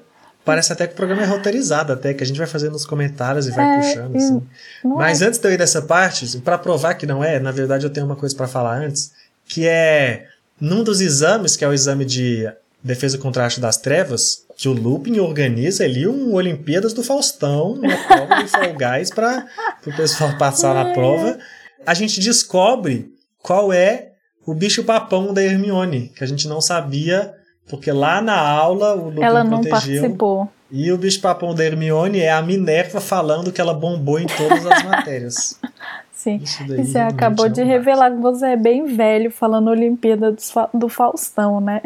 Parece 0.49 0.73
até 0.73 0.87
que 0.87 0.93
o 0.93 0.95
programa 0.95 1.21
é 1.21 1.25
roteirizado, 1.25 1.93
até 1.93 2.11
que 2.11 2.23
a 2.23 2.25
gente 2.25 2.37
vai 2.37 2.47
fazendo 2.47 2.75
os 2.75 2.85
comentários 2.85 3.47
e 3.47 3.51
vai 3.51 3.65
É, 3.65 3.77
puxando. 3.77 4.15
Assim. 4.15 4.41
Mas 4.83 5.21
é? 5.21 5.25
antes 5.25 5.39
de 5.39 5.47
eu 5.47 5.53
ir 5.53 5.57
dessa 5.57 5.81
parte, 5.81 6.39
para 6.39 6.57
provar 6.57 6.95
que 6.95 7.05
não 7.05 7.23
é, 7.23 7.39
na 7.39 7.51
verdade 7.51 7.85
eu 7.85 7.89
tenho 7.89 8.05
uma 8.05 8.15
coisa 8.15 8.35
para 8.35 8.47
falar 8.47 8.77
antes, 8.77 9.11
que 9.45 9.67
é 9.67 10.25
num 10.59 10.83
dos 10.83 11.01
exames, 11.01 11.55
que 11.55 11.63
é 11.63 11.67
o 11.67 11.73
exame 11.73 12.03
de 12.03 12.51
defesa 12.83 13.17
contra 13.17 13.43
a 13.43 13.45
arte 13.45 13.59
das 13.59 13.77
trevas, 13.77 14.43
que 14.57 14.67
o 14.67 14.73
Lupin 14.73 15.19
organiza 15.19 15.83
ali 15.83 16.07
um 16.07 16.33
Olimpíadas 16.33 16.93
do 16.93 17.03
Faustão, 17.03 17.73
uma 17.73 17.97
prova 18.07 18.43
de 18.43 18.49
Fall 18.49 18.73
Guys 18.73 19.09
para 19.09 19.45
o 19.85 19.95
pessoal 19.95 20.35
passar 20.37 20.73
na 20.73 20.93
prova. 20.93 21.37
A 21.85 21.93
gente 21.93 22.19
descobre 22.19 23.13
qual 23.41 23.71
é 23.71 24.13
o 24.45 24.53
bicho 24.55 24.83
papão 24.83 25.31
da 25.31 25.43
Hermione, 25.43 26.11
que 26.15 26.23
a 26.23 26.27
gente 26.27 26.47
não 26.47 26.59
sabia, 26.59 27.35
porque 27.69 27.91
lá 27.91 28.19
na 28.21 28.37
aula 28.39 28.95
o 28.95 29.05
Lupin 29.09 29.23
Ela 29.23 29.43
não 29.43 29.61
protegeu. 29.61 30.01
participou. 30.01 30.49
E 30.71 30.91
o 30.91 30.97
bicho 30.97 31.21
papão 31.21 31.53
da 31.55 31.63
Hermione 31.65 32.19
é 32.19 32.31
a 32.31 32.41
Minerva 32.41 32.99
falando 33.01 33.51
que 33.51 33.59
ela 33.61 33.73
bombou 33.73 34.19
em 34.19 34.27
todas 34.27 34.65
as 34.65 34.83
matérias. 34.83 35.59
Sim. 36.13 36.35
Isso 36.43 36.67
daí 36.67 36.81
E 36.81 36.85
você 36.85 36.97
acabou 36.99 37.45
não 37.45 37.53
de 37.53 37.63
revelar 37.63 38.11
que 38.11 38.17
você 38.17 38.47
é 38.47 38.57
bem 38.57 38.85
velho 38.85 39.31
falando 39.31 39.69
Olimpíada 39.69 40.35
Fa- 40.37 40.69
do 40.73 40.89
Faustão, 40.89 41.61
né? 41.61 41.81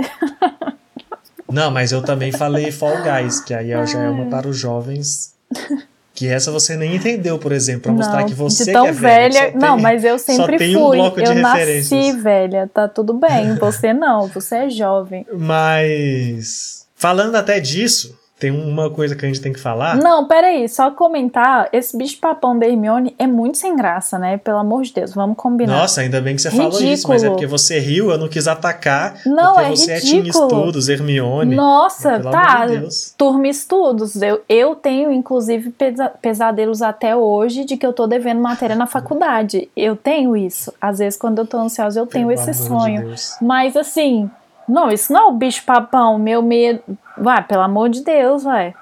Não, 1.52 1.70
mas 1.70 1.92
eu 1.92 2.02
também 2.02 2.32
falei 2.32 2.72
Fall 2.72 2.96
Guys, 3.04 3.40
que 3.42 3.54
aí 3.54 3.70
já 3.86 4.02
é 4.02 4.10
uma 4.10 4.26
para 4.32 4.48
os 4.48 4.58
jovens. 4.58 5.36
Que 6.24 6.30
essa 6.30 6.54
você 6.54 6.78
nem 6.78 6.96
entendeu, 6.96 7.38
por 7.38 7.52
exemplo, 7.52 7.82
pra 7.82 7.92
mostrar 7.92 8.24
que 8.24 8.34
você 8.34 8.64
de 8.64 8.72
tão 8.72 8.88
é 8.88 8.92
velha. 8.94 9.52
só 9.52 9.58
não, 9.60 9.74
tem- 9.74 9.84
mas 9.84 10.06
eu 10.06 10.18
sempre 10.18 10.56
um 10.78 10.88
fui. 10.88 10.98
bloco 10.98 11.22
de 11.22 11.26
eu 11.30 11.36
nasci 11.36 12.14
velha, 12.14 12.70
tá 12.74 12.88
tudo 12.88 13.14
bem. 13.14 13.56
Você 13.60 13.94
não, 13.94 14.28
você 14.28 14.56
é 14.56 14.70
jovem. 14.70 15.26
Mas 15.34 16.88
falando 16.96 17.36
até 17.36 17.60
disso, 17.60 18.18
tem 18.44 18.52
uma 18.52 18.90
coisa 18.90 19.16
que 19.16 19.24
a 19.26 19.28
gente 19.28 19.40
tem 19.40 19.54
que 19.54 19.60
falar. 19.60 19.96
Não, 19.96 20.28
peraí, 20.28 20.68
só 20.68 20.92
comentar. 20.92 21.70
Esse 21.72 21.98
bicho 21.98 22.18
papão 22.20 22.60
da 22.60 22.68
Hermione 22.68 23.16
é 23.18 23.26
muito 23.26 23.58
sem 23.58 23.74
graça, 23.74 24.20
né? 24.20 24.38
Pelo 24.38 24.58
amor 24.58 24.84
de 24.84 24.94
Deus, 24.94 25.14
vamos 25.14 25.38
combinar. 25.38 25.78
Nossa, 25.78 26.02
ainda 26.02 26.20
bem 26.20 26.36
que 26.36 26.42
você 26.42 26.52
falou 26.52 26.82
isso, 26.82 27.08
mas 27.08 27.24
é 27.24 27.28
Ridículo. 27.28 27.32
porque 27.32 27.48
você 27.48 27.80
riu, 27.80 28.12
eu 28.12 28.18
não 28.18 28.28
quis 28.28 28.46
atacar, 28.48 29.16
Não, 29.26 29.54
porque 29.54 29.68
é 29.68 29.76
você 29.78 29.92
é 29.94 30.00
ridículo. 30.00 30.48
Estudos, 30.48 30.90
Hermione. 30.90 31.56
Nossa, 31.56 32.20
Pelo 32.20 32.32
tá. 32.32 32.66
de. 32.66 32.88
Turma 33.18 33.48
Estudos. 33.48 34.22
Eu, 34.22 34.42
eu 34.50 34.76
tenho, 34.76 35.10
inclusive, 35.10 35.70
pesa- 35.72 36.12
pesadelos 36.22 36.82
até 36.82 37.16
hoje 37.16 37.64
de 37.64 37.78
que 37.78 37.86
eu 37.86 37.94
tô 37.94 38.06
devendo 38.08 38.42
matéria 38.42 38.76
na 38.76 38.86
faculdade. 38.88 39.70
Eu 39.76 39.96
tenho 39.96 40.36
isso. 40.36 40.74
Às 40.82 41.00
vezes, 41.00 41.18
quando 41.18 41.40
eu 41.40 41.46
tô 41.48 41.58
ansiosa, 41.60 41.98
eu 42.00 42.06
tenho 42.06 42.28
Pelo 42.28 42.40
esse 42.40 42.52
de 42.52 42.58
sonho. 42.68 43.02
Deus. 43.08 43.38
Mas 43.42 43.78
assim, 43.78 44.30
não, 44.68 44.90
isso 44.90 45.12
não 45.12 45.22
é 45.22 45.26
o 45.26 45.34
bicho 45.34 45.64
papão, 45.66 46.18
meu 46.18 46.42
medo. 46.42 46.82
Vai, 47.18 47.44
pelo 47.44 47.62
amor 47.62 47.90
de 47.90 48.04
Deus, 48.04 48.44
vai. 48.44 48.74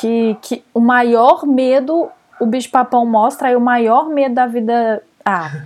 Que, 0.00 0.36
que 0.40 0.64
o 0.72 0.80
maior 0.80 1.44
medo 1.46 2.10
o 2.42 2.46
bicho 2.46 2.68
papão 2.70 3.06
mostra 3.06 3.48
aí 3.48 3.56
o 3.56 3.60
maior 3.60 4.08
medo 4.08 4.34
da 4.34 4.46
vida. 4.46 5.00
Ah, 5.24 5.62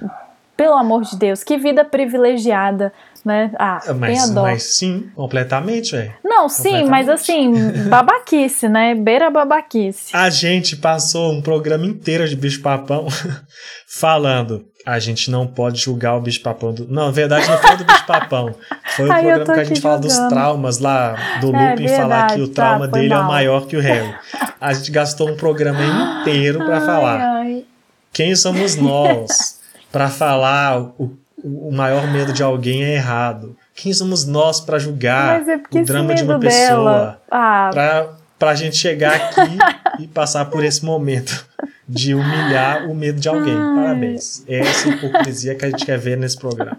pelo 0.55 0.75
amor 0.75 1.03
de 1.03 1.17
Deus, 1.17 1.43
que 1.43 1.57
vida 1.57 1.85
privilegiada, 1.85 2.93
né? 3.25 3.51
Ah, 3.59 3.81
a 3.89 3.95
Mas, 3.95 4.31
mas 4.31 4.63
sim, 4.63 5.11
completamente, 5.15 5.93
velho. 5.93 6.15
Não, 6.23 6.49
sim, 6.49 6.85
mas 6.85 7.09
assim, 7.09 7.53
babaquice, 7.89 8.69
né? 8.69 8.95
Beira 8.95 9.31
babaquice. 9.31 10.15
A 10.15 10.29
gente 10.29 10.77
passou 10.77 11.33
um 11.33 11.41
programa 11.41 11.87
inteiro 11.87 12.29
de 12.29 12.37
bicho 12.37 12.61
papão 12.61 13.07
falando. 13.89 14.67
A 14.85 14.99
gente 14.99 15.31
não 15.31 15.47
pode 15.47 15.81
julgar 15.81 16.17
o 16.17 16.21
bicho 16.21 16.43
papão 16.43 16.73
do. 16.73 16.87
Não, 16.87 17.07
na 17.07 17.11
verdade 17.11 17.49
não 17.49 17.59
foi 17.59 17.77
do 17.79 17.85
bicho 17.85 18.07
papão. 18.07 18.55
Foi 18.97 19.09
o 19.09 19.13
Ai, 19.13 19.23
programa 19.23 19.55
que 19.55 19.61
a 19.61 19.65
gente 19.65 19.81
fala 19.81 19.99
dos 19.99 20.17
traumas 20.29 20.79
lá 20.79 21.15
do 21.41 21.55
É, 21.55 21.71
Lupin 21.71 21.89
falar 21.89 22.27
que 22.35 22.41
o 22.41 22.49
tá, 22.49 22.55
trauma 22.55 22.89
foi 22.89 23.01
dele 23.01 23.13
é 23.13 23.17
mal. 23.17 23.27
maior 23.29 23.67
que 23.67 23.77
o 23.77 23.81
Harry. 23.81 24.15
A 24.61 24.73
gente 24.73 24.91
gastou 24.91 25.29
um 25.31 25.37
programa 25.37 25.81
inteiro 26.21 26.59
pra 26.65 26.79
Ai, 26.81 26.87
falar. 26.87 27.21
ai. 27.21 27.65
Quem 28.13 28.35
somos 28.35 28.77
nós 28.77 29.61
pra 29.93 30.09
falar 30.09 30.81
o, 30.81 31.15
o 31.45 31.71
maior 31.71 32.07
medo 32.11 32.33
de 32.33 32.43
alguém 32.43 32.83
é 32.85 32.95
errado? 32.95 33.55
Quem 33.75 33.93
somos 33.93 34.25
nós 34.27 34.59
pra 34.61 34.79
julgar 34.79 35.43
é 35.47 35.61
o 35.79 35.85
drama 35.85 36.15
de 36.15 36.23
uma 36.23 36.39
pessoa? 36.41 37.19
Ah, 37.31 37.69
Pra, 37.71 38.07
pra 38.39 38.55
gente 38.55 38.77
chegar 38.77 39.15
aqui 39.15 39.59
e 40.03 40.07
passar 40.07 40.47
por 40.47 40.65
esse 40.65 40.83
momento 40.83 41.45
de 41.87 42.15
humilhar 42.15 42.87
o 42.89 42.95
medo 42.95 43.21
de 43.21 43.29
alguém. 43.29 43.55
Parabéns. 43.55 44.43
É 44.49 44.61
essa 44.61 44.89
hipocrisia 44.89 45.55
que 45.55 45.65
a 45.67 45.71
gente 45.71 45.85
quer 45.85 45.99
ver 45.99 46.17
nesse 46.17 46.39
programa. 46.39 46.79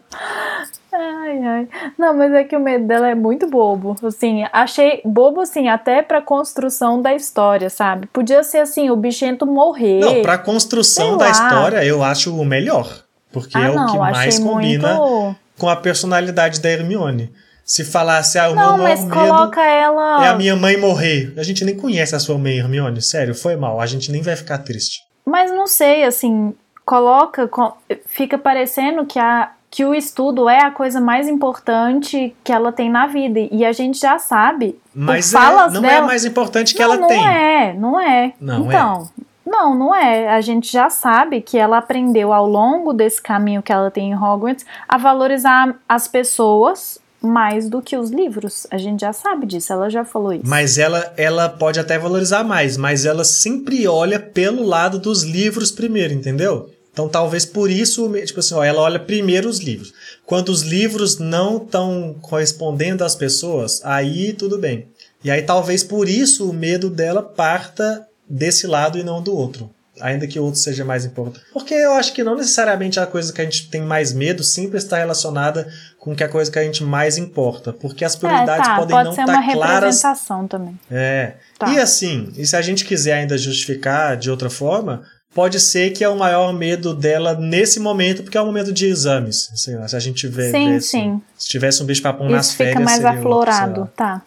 Ai, 1.28 1.44
ai. 1.46 1.68
Não, 1.98 2.16
mas 2.16 2.32
é 2.34 2.44
que 2.44 2.56
o 2.56 2.60
medo 2.60 2.86
dela 2.88 3.10
é 3.10 3.16
muito 3.16 3.48
bobo. 3.48 3.96
Assim, 4.04 4.46
achei 4.54 5.02
bobo, 5.04 5.42
assim, 5.42 5.68
até 5.68 6.02
pra 6.02 6.22
construção 6.22 7.02
da 7.02 7.14
história, 7.14 7.70
sabe? 7.70 8.08
Podia 8.08 8.42
ser 8.44 8.60
assim, 8.60 8.90
o 8.90 8.96
bichento 8.96 9.46
morrer. 9.46 10.00
Não, 10.00 10.22
pra 10.22 10.38
construção 10.38 11.18
da 11.18 11.30
história, 11.30 11.84
eu 11.84 12.04
acho 12.04 12.36
o 12.40 12.46
melhor. 12.46 13.04
Porque 13.32 13.58
ah, 13.58 13.68
é 13.68 13.70
o 13.70 13.76
não, 13.76 13.92
que 13.92 13.98
mais 13.98 14.40
combina 14.40 14.96
muito. 14.96 15.36
com 15.60 15.68
a 15.70 15.76
personalidade 15.76 16.62
da 16.62 16.70
Hermione. 16.70 17.32
Se 17.66 17.84
falasse, 17.84 18.40
ah, 18.40 18.50
o 18.50 18.56
Não, 18.56 18.76
meu 18.78 18.84
mas 18.84 19.04
medo 19.04 19.14
coloca 19.14 19.62
ela. 19.62 20.24
é 20.26 20.30
a 20.30 20.36
minha 20.36 20.56
mãe 20.56 20.78
morrer. 20.78 21.34
A 21.38 21.44
gente 21.44 21.66
nem 21.66 21.76
conhece 21.76 22.16
a 22.16 22.20
sua 22.20 22.38
mãe, 22.38 22.58
Hermione. 22.58 23.02
Sério, 23.02 23.36
foi 23.36 23.58
mal. 23.58 23.82
A 23.82 23.86
gente 23.86 24.10
nem 24.10 24.22
vai 24.22 24.38
ficar 24.38 24.60
triste. 24.60 25.02
Mas 25.26 25.52
não 25.52 25.68
sei, 25.68 26.06
assim, 26.06 26.56
coloca. 26.86 27.46
co- 27.50 27.76
Fica 28.06 28.38
parecendo 28.38 29.06
que, 29.06 29.20
a, 29.20 29.52
que 29.70 29.84
o 29.86 29.94
estudo 29.94 30.48
é 30.50 30.64
a 30.64 30.72
coisa 30.72 31.00
mais 31.02 31.28
importante 31.28 32.36
que 32.44 32.52
ela 32.52 32.72
tem 32.72 32.90
na 32.90 33.06
vida. 33.08 33.40
E 33.52 33.66
a 33.66 33.72
gente 33.74 34.00
já 34.00 34.18
sabe. 34.18 34.80
Mas 34.96 35.34
é, 35.34 35.38
não 35.40 35.66
é 35.66 35.70
dela- 35.82 36.04
a 36.06 36.08
mais 36.08 36.26
importante 36.26 36.74
que 36.74 36.80
não, 36.82 36.92
ela 36.94 37.02
não 37.02 37.08
tem. 37.08 37.28
é, 37.28 37.74
não 37.74 38.00
é. 38.00 38.34
Não 38.40 38.56
é. 38.56 38.68
então, 38.68 39.10
não, 39.46 39.76
não 39.78 39.96
é. 39.96 40.30
A 40.30 40.42
gente 40.42 40.72
já 40.72 40.90
sabe 40.90 41.42
que 41.42 41.58
ela 41.58 41.78
aprendeu 41.78 42.34
ao 42.34 42.48
longo 42.48 42.94
desse 42.94 43.22
caminho 43.22 43.62
que 43.62 43.72
ela 43.72 43.92
tem 43.92 44.12
em 44.12 44.16
Hogwarts 44.16 44.66
a 44.88 44.98
valorizar 44.98 45.76
as 45.88 46.08
pessoas 46.08 47.00
mais 47.22 47.68
do 47.70 47.82
que 47.82 47.98
os 47.98 48.10
livros. 48.12 48.68
A 48.72 48.78
gente 48.78 49.02
já 49.02 49.12
sabe 49.12 49.46
disso, 49.48 49.74
ela 49.74 49.90
já 49.90 50.06
falou 50.06 50.32
isso. 50.34 50.44
Mas 50.46 50.78
ela, 50.78 51.14
ela 51.18 51.50
pode 51.50 51.80
até 51.80 51.98
valorizar 51.98 52.44
mais, 52.44 52.78
mas 52.78 53.06
ela 53.06 53.24
sempre 53.24 53.88
olha 53.88 54.20
pelo 54.20 54.64
lado 54.64 55.00
dos 55.00 55.24
livros 55.24 55.72
primeiro, 55.72 56.14
entendeu? 56.14 56.70
Então 56.98 57.08
talvez 57.08 57.46
por 57.46 57.70
isso, 57.70 58.12
tipo 58.26 58.40
assim, 58.40 58.56
ó, 58.56 58.64
ela 58.64 58.82
olha 58.82 59.00
primeiro 59.00 59.48
os 59.48 59.60
livros. 59.60 59.94
Quando 60.26 60.50
os 60.50 60.64
livros 60.64 61.20
não 61.20 61.58
estão 61.58 62.16
correspondendo 62.20 63.06
às 63.06 63.14
pessoas, 63.14 63.82
aí 63.84 64.34
tudo 64.34 64.58
bem. 64.58 64.88
E 65.24 65.30
aí 65.30 65.44
talvez 65.44 65.84
por 65.84 66.10
isso 66.10 66.50
o 66.50 66.54
medo 66.54 66.90
dela 66.90 67.22
parta 67.22 68.08
desse 68.28 68.66
lado 68.66 68.98
e 68.98 69.04
não 69.04 69.22
do 69.22 69.32
outro. 69.32 69.70
Ainda 70.02 70.26
que 70.26 70.40
o 70.40 70.44
outro 70.44 70.60
seja 70.60 70.84
mais 70.84 71.06
importante. 71.06 71.46
Porque 71.54 71.76
eu 71.76 71.94
acho 71.94 72.14
que 72.14 72.24
não 72.24 72.36
necessariamente 72.36 73.00
a 73.00 73.06
coisa 73.06 73.32
que 73.32 73.42
a 73.42 73.44
gente 73.44 73.70
tem 73.70 73.82
mais 73.82 74.12
medo 74.12 74.44
sempre 74.44 74.80
está 74.80 74.98
relacionada 74.98 75.72
com 76.00 76.16
que 76.16 76.24
a 76.24 76.30
coisa 76.30 76.52
que 76.52 76.58
a 76.58 76.64
gente 76.64 76.84
mais 76.84 77.20
importa. 77.20 77.74
Porque 77.74 78.06
as 78.06 78.16
é, 78.16 78.18
prioridades 78.18 78.68
tá, 78.68 78.76
podem 78.76 78.96
pode 78.96 79.10
não 79.10 79.14
ser 79.16 79.22
estar 79.22 79.34
uma 79.34 79.54
claras 79.54 79.76
representação 79.76 80.48
também. 80.48 80.80
é. 80.90 81.34
Tá. 81.60 81.74
E 81.74 81.80
assim, 81.80 82.32
e 82.36 82.46
se 82.46 82.56
a 82.56 82.62
gente 82.62 82.86
quiser 82.86 83.14
ainda 83.14 83.36
justificar 83.36 84.16
de 84.16 84.30
outra 84.30 84.48
forma, 84.48 85.04
pode 85.34 85.60
ser 85.60 85.92
que 85.92 86.04
é 86.04 86.10
o 86.10 86.18
maior 86.18 86.52
medo 86.54 86.94
dela 86.94 87.36
nesse 87.36 87.80
momento, 87.80 88.24
porque 88.24 88.38
é 88.38 88.42
um 88.42 88.46
momento 88.46 88.72
de 88.72 88.86
exames. 88.88 89.50
Sei 89.56 89.76
lá, 89.76 89.88
se 89.88 89.96
a 89.96 90.00
gente 90.00 90.28
vê, 90.28 90.52
Sim, 90.52 90.80
sim. 90.80 91.22
se 91.38 91.48
tivesse 91.50 91.82
um 91.82 91.86
bicho 91.86 92.02
papão 92.02 92.28
nas 92.30 92.52
fica 92.52 92.64
férias, 92.66 92.84
mais 92.84 92.98
seria 92.98 93.10
outro, 93.12 93.22
sei 93.22 93.30
aflorado. 93.54 93.82
lá. 93.82 93.88
Tá. 93.96 94.22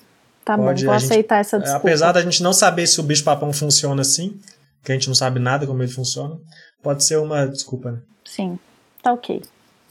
Tá 0.45 0.57
Pode, 0.57 0.85
bom, 0.85 0.90
vou 0.90 0.99
gente- 0.99 1.11
aceitar 1.12 1.38
essa 1.38 1.59
desculpa. 1.59 1.87
Apesar 1.88 2.12
da 2.12 2.23
gente 2.23 2.42
não 2.42 2.52
saber 2.52 2.87
se 2.87 2.99
o 2.99 3.02
bicho 3.02 3.23
papão 3.23 3.52
funciona 3.52 4.00
assim, 4.02 4.40
que 4.83 4.90
a 4.90 4.95
gente 4.95 5.07
não 5.07 5.14
sabe 5.14 5.38
nada 5.38 5.66
como 5.66 5.83
ele 5.83 5.92
funciona, 5.92 6.37
pode 6.83 7.04
ser 7.04 7.19
uma 7.19 7.47
desculpa, 7.47 7.92
né? 7.92 7.99
Sim, 8.25 8.59
tá 9.02 9.12
ok. 9.12 9.42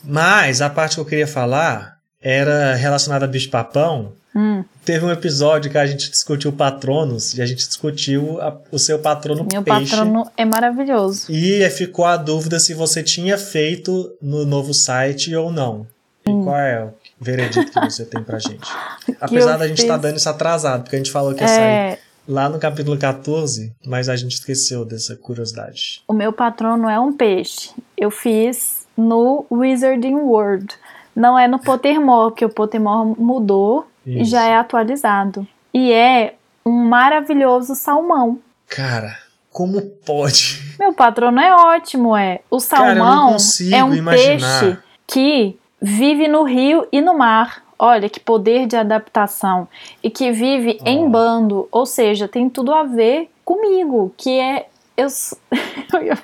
Mas 0.03 0.61
a 0.61 0.69
parte 0.69 0.95
que 0.95 1.01
eu 1.01 1.05
queria 1.05 1.27
falar 1.27 1.97
era 2.21 2.73
relacionada 2.75 3.25
a 3.25 3.27
bicho 3.27 3.49
papão, 3.49 4.13
Hum. 4.39 4.63
Teve 4.85 5.05
um 5.05 5.11
episódio 5.11 5.69
que 5.69 5.77
a 5.77 5.85
gente 5.85 6.09
discutiu 6.09 6.51
patronos 6.53 7.33
e 7.37 7.41
a 7.41 7.45
gente 7.45 7.67
discutiu 7.67 8.39
a, 8.41 8.55
o 8.71 8.79
seu 8.79 8.97
patrono 8.99 9.45
Meu 9.51 9.61
peixe. 9.61 9.91
patrono 9.95 10.25
é 10.37 10.45
maravilhoso. 10.45 11.29
E 11.29 11.67
ficou 11.71 12.05
a 12.05 12.15
dúvida 12.15 12.59
se 12.59 12.73
você 12.73 13.03
tinha 13.03 13.37
feito 13.37 14.11
no 14.21 14.45
novo 14.45 14.73
site 14.73 15.35
ou 15.35 15.51
não. 15.51 15.85
E 16.25 16.31
Hum. 16.31 16.43
qual 16.43 16.55
é 16.57 16.85
o 16.85 16.93
veredito 17.19 17.71
que 17.71 17.79
você 17.81 18.05
tem 18.05 18.23
pra 18.23 18.39
gente? 18.39 18.69
Apesar 19.19 19.57
da 19.57 19.67
gente 19.67 19.81
estar 19.81 19.95
fiz. 19.95 20.01
dando 20.03 20.17
isso 20.17 20.29
atrasado, 20.29 20.83
porque 20.83 20.95
a 20.95 20.99
gente 20.99 21.11
falou 21.11 21.33
que 21.33 21.41
ia 21.41 21.47
sair 21.47 21.61
É, 21.63 21.99
lá 22.27 22.47
no 22.47 22.59
capítulo 22.59 22.97
14, 22.97 23.73
mas 23.85 24.07
a 24.07 24.15
gente 24.15 24.33
esqueceu 24.35 24.85
dessa 24.85 25.15
curiosidade. 25.15 26.01
o 26.07 26.13
meu 26.13 26.31
patrono 26.31 26.87
é 26.87 26.99
um 26.99 27.11
peixe. 27.11 27.71
Eu 27.97 28.09
fiz 28.11 28.85
no 28.95 29.45
Wizarding 29.51 30.15
World. 30.15 30.67
Não 31.15 31.37
é 31.37 31.47
no 31.47 31.59
Pottermore, 31.59 32.31
porque 32.31 32.45
o 32.45 32.49
Pottermore 32.49 33.19
mudou 33.19 33.85
Isso. 34.05 34.31
já 34.31 34.43
é 34.43 34.55
atualizado. 34.55 35.47
E 35.73 35.91
é 35.91 36.35
um 36.65 36.71
maravilhoso 36.85 37.75
salmão. 37.75 38.39
Cara, 38.67 39.17
como 39.51 39.81
pode? 39.81 40.75
Meu 40.79 40.93
patrono 40.93 41.39
é 41.39 41.53
ótimo, 41.53 42.15
é. 42.15 42.39
O 42.49 42.57
Cara, 42.57 42.95
salmão 42.95 43.33
consigo 43.33 43.75
é 43.75 43.83
um 43.83 43.93
imaginar. 43.93 44.59
peixe 44.61 44.77
que 45.07 45.57
vive 45.81 46.27
no 46.27 46.43
rio 46.43 46.87
e 46.91 47.01
no 47.01 47.17
mar. 47.17 47.63
Olha 47.77 48.09
que 48.09 48.19
poder 48.19 48.67
de 48.67 48.75
adaptação. 48.75 49.67
E 50.03 50.09
que 50.09 50.31
vive 50.31 50.77
Ó. 50.81 50.89
em 50.89 51.09
bando. 51.09 51.67
Ou 51.71 51.85
seja, 51.85 52.27
tem 52.27 52.49
tudo 52.49 52.73
a 52.73 52.83
ver 52.83 53.29
comigo. 53.45 54.13
Que 54.17 54.37
é. 54.39 54.67
Eu, 54.99 55.07
eu, 55.93 56.03
ia, 56.03 56.17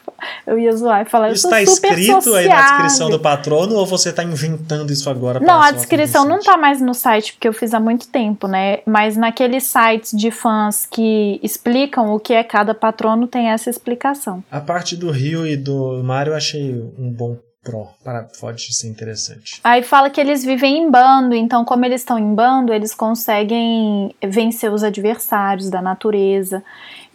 eu 0.48 0.60
ia 0.60 0.76
zoar 0.76 1.02
e 1.02 1.10
falar, 1.10 1.32
Isso 1.32 1.48
eu 1.48 1.52
está 1.52 1.66
sou 1.66 1.76
super 1.76 1.98
escrito 1.98 2.36
aí 2.36 2.48
na 2.48 2.56
descrição 2.56 2.90
sociável. 2.90 3.18
do 3.18 3.22
patrono 3.22 3.76
ou 3.76 3.86
você 3.86 4.12
tá 4.12 4.24
inventando 4.24 4.92
isso 4.92 5.10
agora? 5.10 5.40
Não, 5.40 5.62
a 5.62 5.72
descrição 5.72 6.24
não 6.24 6.38
convincente? 6.38 6.54
tá 6.54 6.58
mais 6.58 6.82
no 6.82 6.94
site, 6.94 7.34
porque 7.34 7.48
eu 7.48 7.54
fiz 7.54 7.74
há 7.74 7.80
muito 7.80 8.08
tempo, 8.08 8.48
né? 8.48 8.80
Mas 8.86 9.16
naqueles 9.16 9.64
sites 9.64 10.12
de 10.18 10.32
fãs 10.32 10.86
que 10.86 11.40
explicam 11.42 12.14
o 12.14 12.20
que 12.20 12.34
é 12.34 12.44
cada 12.44 12.74
patrono, 12.74 13.28
tem 13.28 13.50
essa 13.50 13.70
explicação. 13.70 14.44
A 14.52 14.60
parte 14.60 14.96
do 14.96 15.12
Rio 15.12 15.48
e 15.48 15.56
do 15.56 16.02
Mario 16.04 16.32
eu 16.32 16.38
achei 16.38 16.74
um 16.98 17.12
bom 17.12 17.38
pró. 17.66 17.88
Para, 18.04 18.28
pode 18.40 18.72
ser 18.74 18.88
interessante. 18.88 19.60
Aí 19.64 19.82
fala 19.82 20.10
que 20.10 20.22
eles 20.22 20.46
vivem 20.46 20.84
em 20.84 20.92
bando, 20.92 21.34
então, 21.34 21.66
como 21.66 21.84
eles 21.84 22.02
estão 22.02 22.20
em 22.20 22.36
bando, 22.36 22.72
eles 22.72 22.94
conseguem 22.94 24.16
vencer 24.24 24.72
os 24.72 24.84
adversários 24.84 25.70
da 25.70 25.82
natureza. 25.82 26.64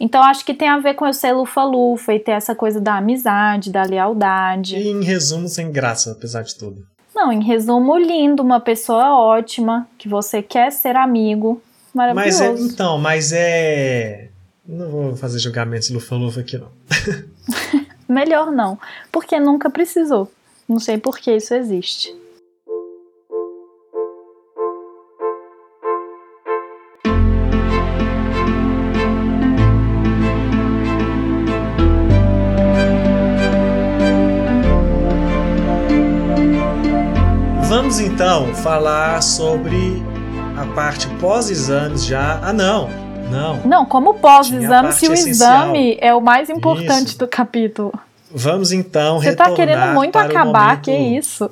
Então, 0.03 0.23
acho 0.23 0.43
que 0.43 0.55
tem 0.55 0.67
a 0.67 0.79
ver 0.79 0.95
com 0.95 1.05
eu 1.05 1.13
ser 1.13 1.31
lufa-lufa 1.31 2.11
e 2.11 2.19
ter 2.19 2.31
essa 2.31 2.55
coisa 2.55 2.81
da 2.81 2.97
amizade, 2.97 3.71
da 3.71 3.83
lealdade. 3.83 4.75
E 4.75 4.89
em 4.89 5.03
resumo, 5.03 5.47
sem 5.47 5.71
graça, 5.71 6.11
apesar 6.13 6.41
de 6.41 6.55
tudo. 6.55 6.83
Não, 7.13 7.31
em 7.31 7.43
resumo, 7.43 7.95
lindo, 7.99 8.41
uma 8.41 8.59
pessoa 8.59 9.15
ótima, 9.15 9.87
que 9.99 10.09
você 10.09 10.41
quer 10.41 10.71
ser 10.71 10.95
amigo. 10.95 11.61
Mas 11.93 12.15
Maravilhoso. 12.15 12.63
é, 12.63 12.65
então, 12.65 12.97
mas 12.97 13.31
é. 13.31 14.29
Não 14.65 14.89
vou 14.89 15.15
fazer 15.15 15.37
julgamentos 15.37 15.91
lufa-lufa 15.91 16.39
aqui, 16.39 16.57
não. 16.57 16.69
Melhor 18.09 18.51
não, 18.51 18.79
porque 19.11 19.39
nunca 19.39 19.69
precisou. 19.69 20.31
Não 20.67 20.79
sei 20.79 20.97
por 20.97 21.19
que 21.19 21.31
isso 21.31 21.53
existe. 21.53 22.11
Então 38.21 38.53
falar 38.55 39.21
sobre 39.23 40.01
a 40.55 40.65
parte 40.75 41.07
pós-exames 41.19 42.05
já. 42.05 42.39
Ah, 42.43 42.53
não! 42.53 42.87
Não. 43.31 43.57
Não, 43.65 43.85
como 43.85 44.15
pós-exame, 44.15 44.91
se 44.91 45.07
o 45.07 45.13
essencial. 45.13 45.69
exame 45.69 45.97
é 46.01 46.13
o 46.13 46.19
mais 46.21 46.49
importante 46.49 47.07
Isso. 47.07 47.17
do 47.19 47.27
capítulo. 47.27 47.93
Vamos 48.29 48.71
então 48.73 49.19
Você 49.19 49.33
tá 49.35 49.45
retornar 49.45 49.55
querendo 49.55 49.93
muito 49.95 50.11
para 50.11 50.27
o 50.27 50.29
acabar, 50.29 50.67
momento- 50.67 50.81
que 50.83 50.91
isso? 50.91 51.49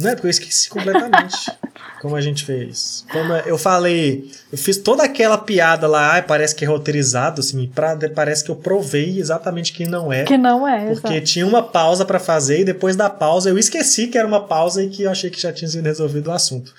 Não 0.00 0.10
é 0.10 0.14
porque 0.14 0.26
eu 0.26 0.30
esqueci 0.30 0.68
completamente 0.68 1.50
como 2.00 2.16
a 2.16 2.20
gente 2.20 2.44
fez. 2.44 3.04
Como 3.12 3.32
eu 3.34 3.58
falei, 3.58 4.30
eu 4.50 4.56
fiz 4.56 4.78
toda 4.78 5.04
aquela 5.04 5.36
piada 5.36 5.86
lá, 5.86 6.12
ai, 6.12 6.22
parece 6.22 6.54
que 6.54 6.64
é 6.64 6.68
roteirizado, 6.68 7.40
assim, 7.40 7.66
pra, 7.68 7.96
parece 8.14 8.42
que 8.42 8.50
eu 8.50 8.56
provei 8.56 9.18
exatamente 9.18 9.72
que 9.72 9.84
não 9.84 10.12
é. 10.12 10.24
Que 10.24 10.38
não 10.38 10.66
é, 10.66 10.86
Porque 10.94 11.08
exato. 11.08 11.26
tinha 11.26 11.46
uma 11.46 11.62
pausa 11.62 12.04
pra 12.04 12.18
fazer 12.18 12.60
e 12.60 12.64
depois 12.64 12.96
da 12.96 13.10
pausa 13.10 13.50
eu 13.50 13.58
esqueci 13.58 14.06
que 14.06 14.16
era 14.16 14.26
uma 14.26 14.46
pausa 14.46 14.82
e 14.82 14.88
que 14.88 15.02
eu 15.02 15.10
achei 15.10 15.28
que 15.30 15.40
já 15.40 15.52
tinha 15.52 15.68
sido 15.68 15.84
resolvido 15.84 16.28
o 16.28 16.32
assunto. 16.32 16.74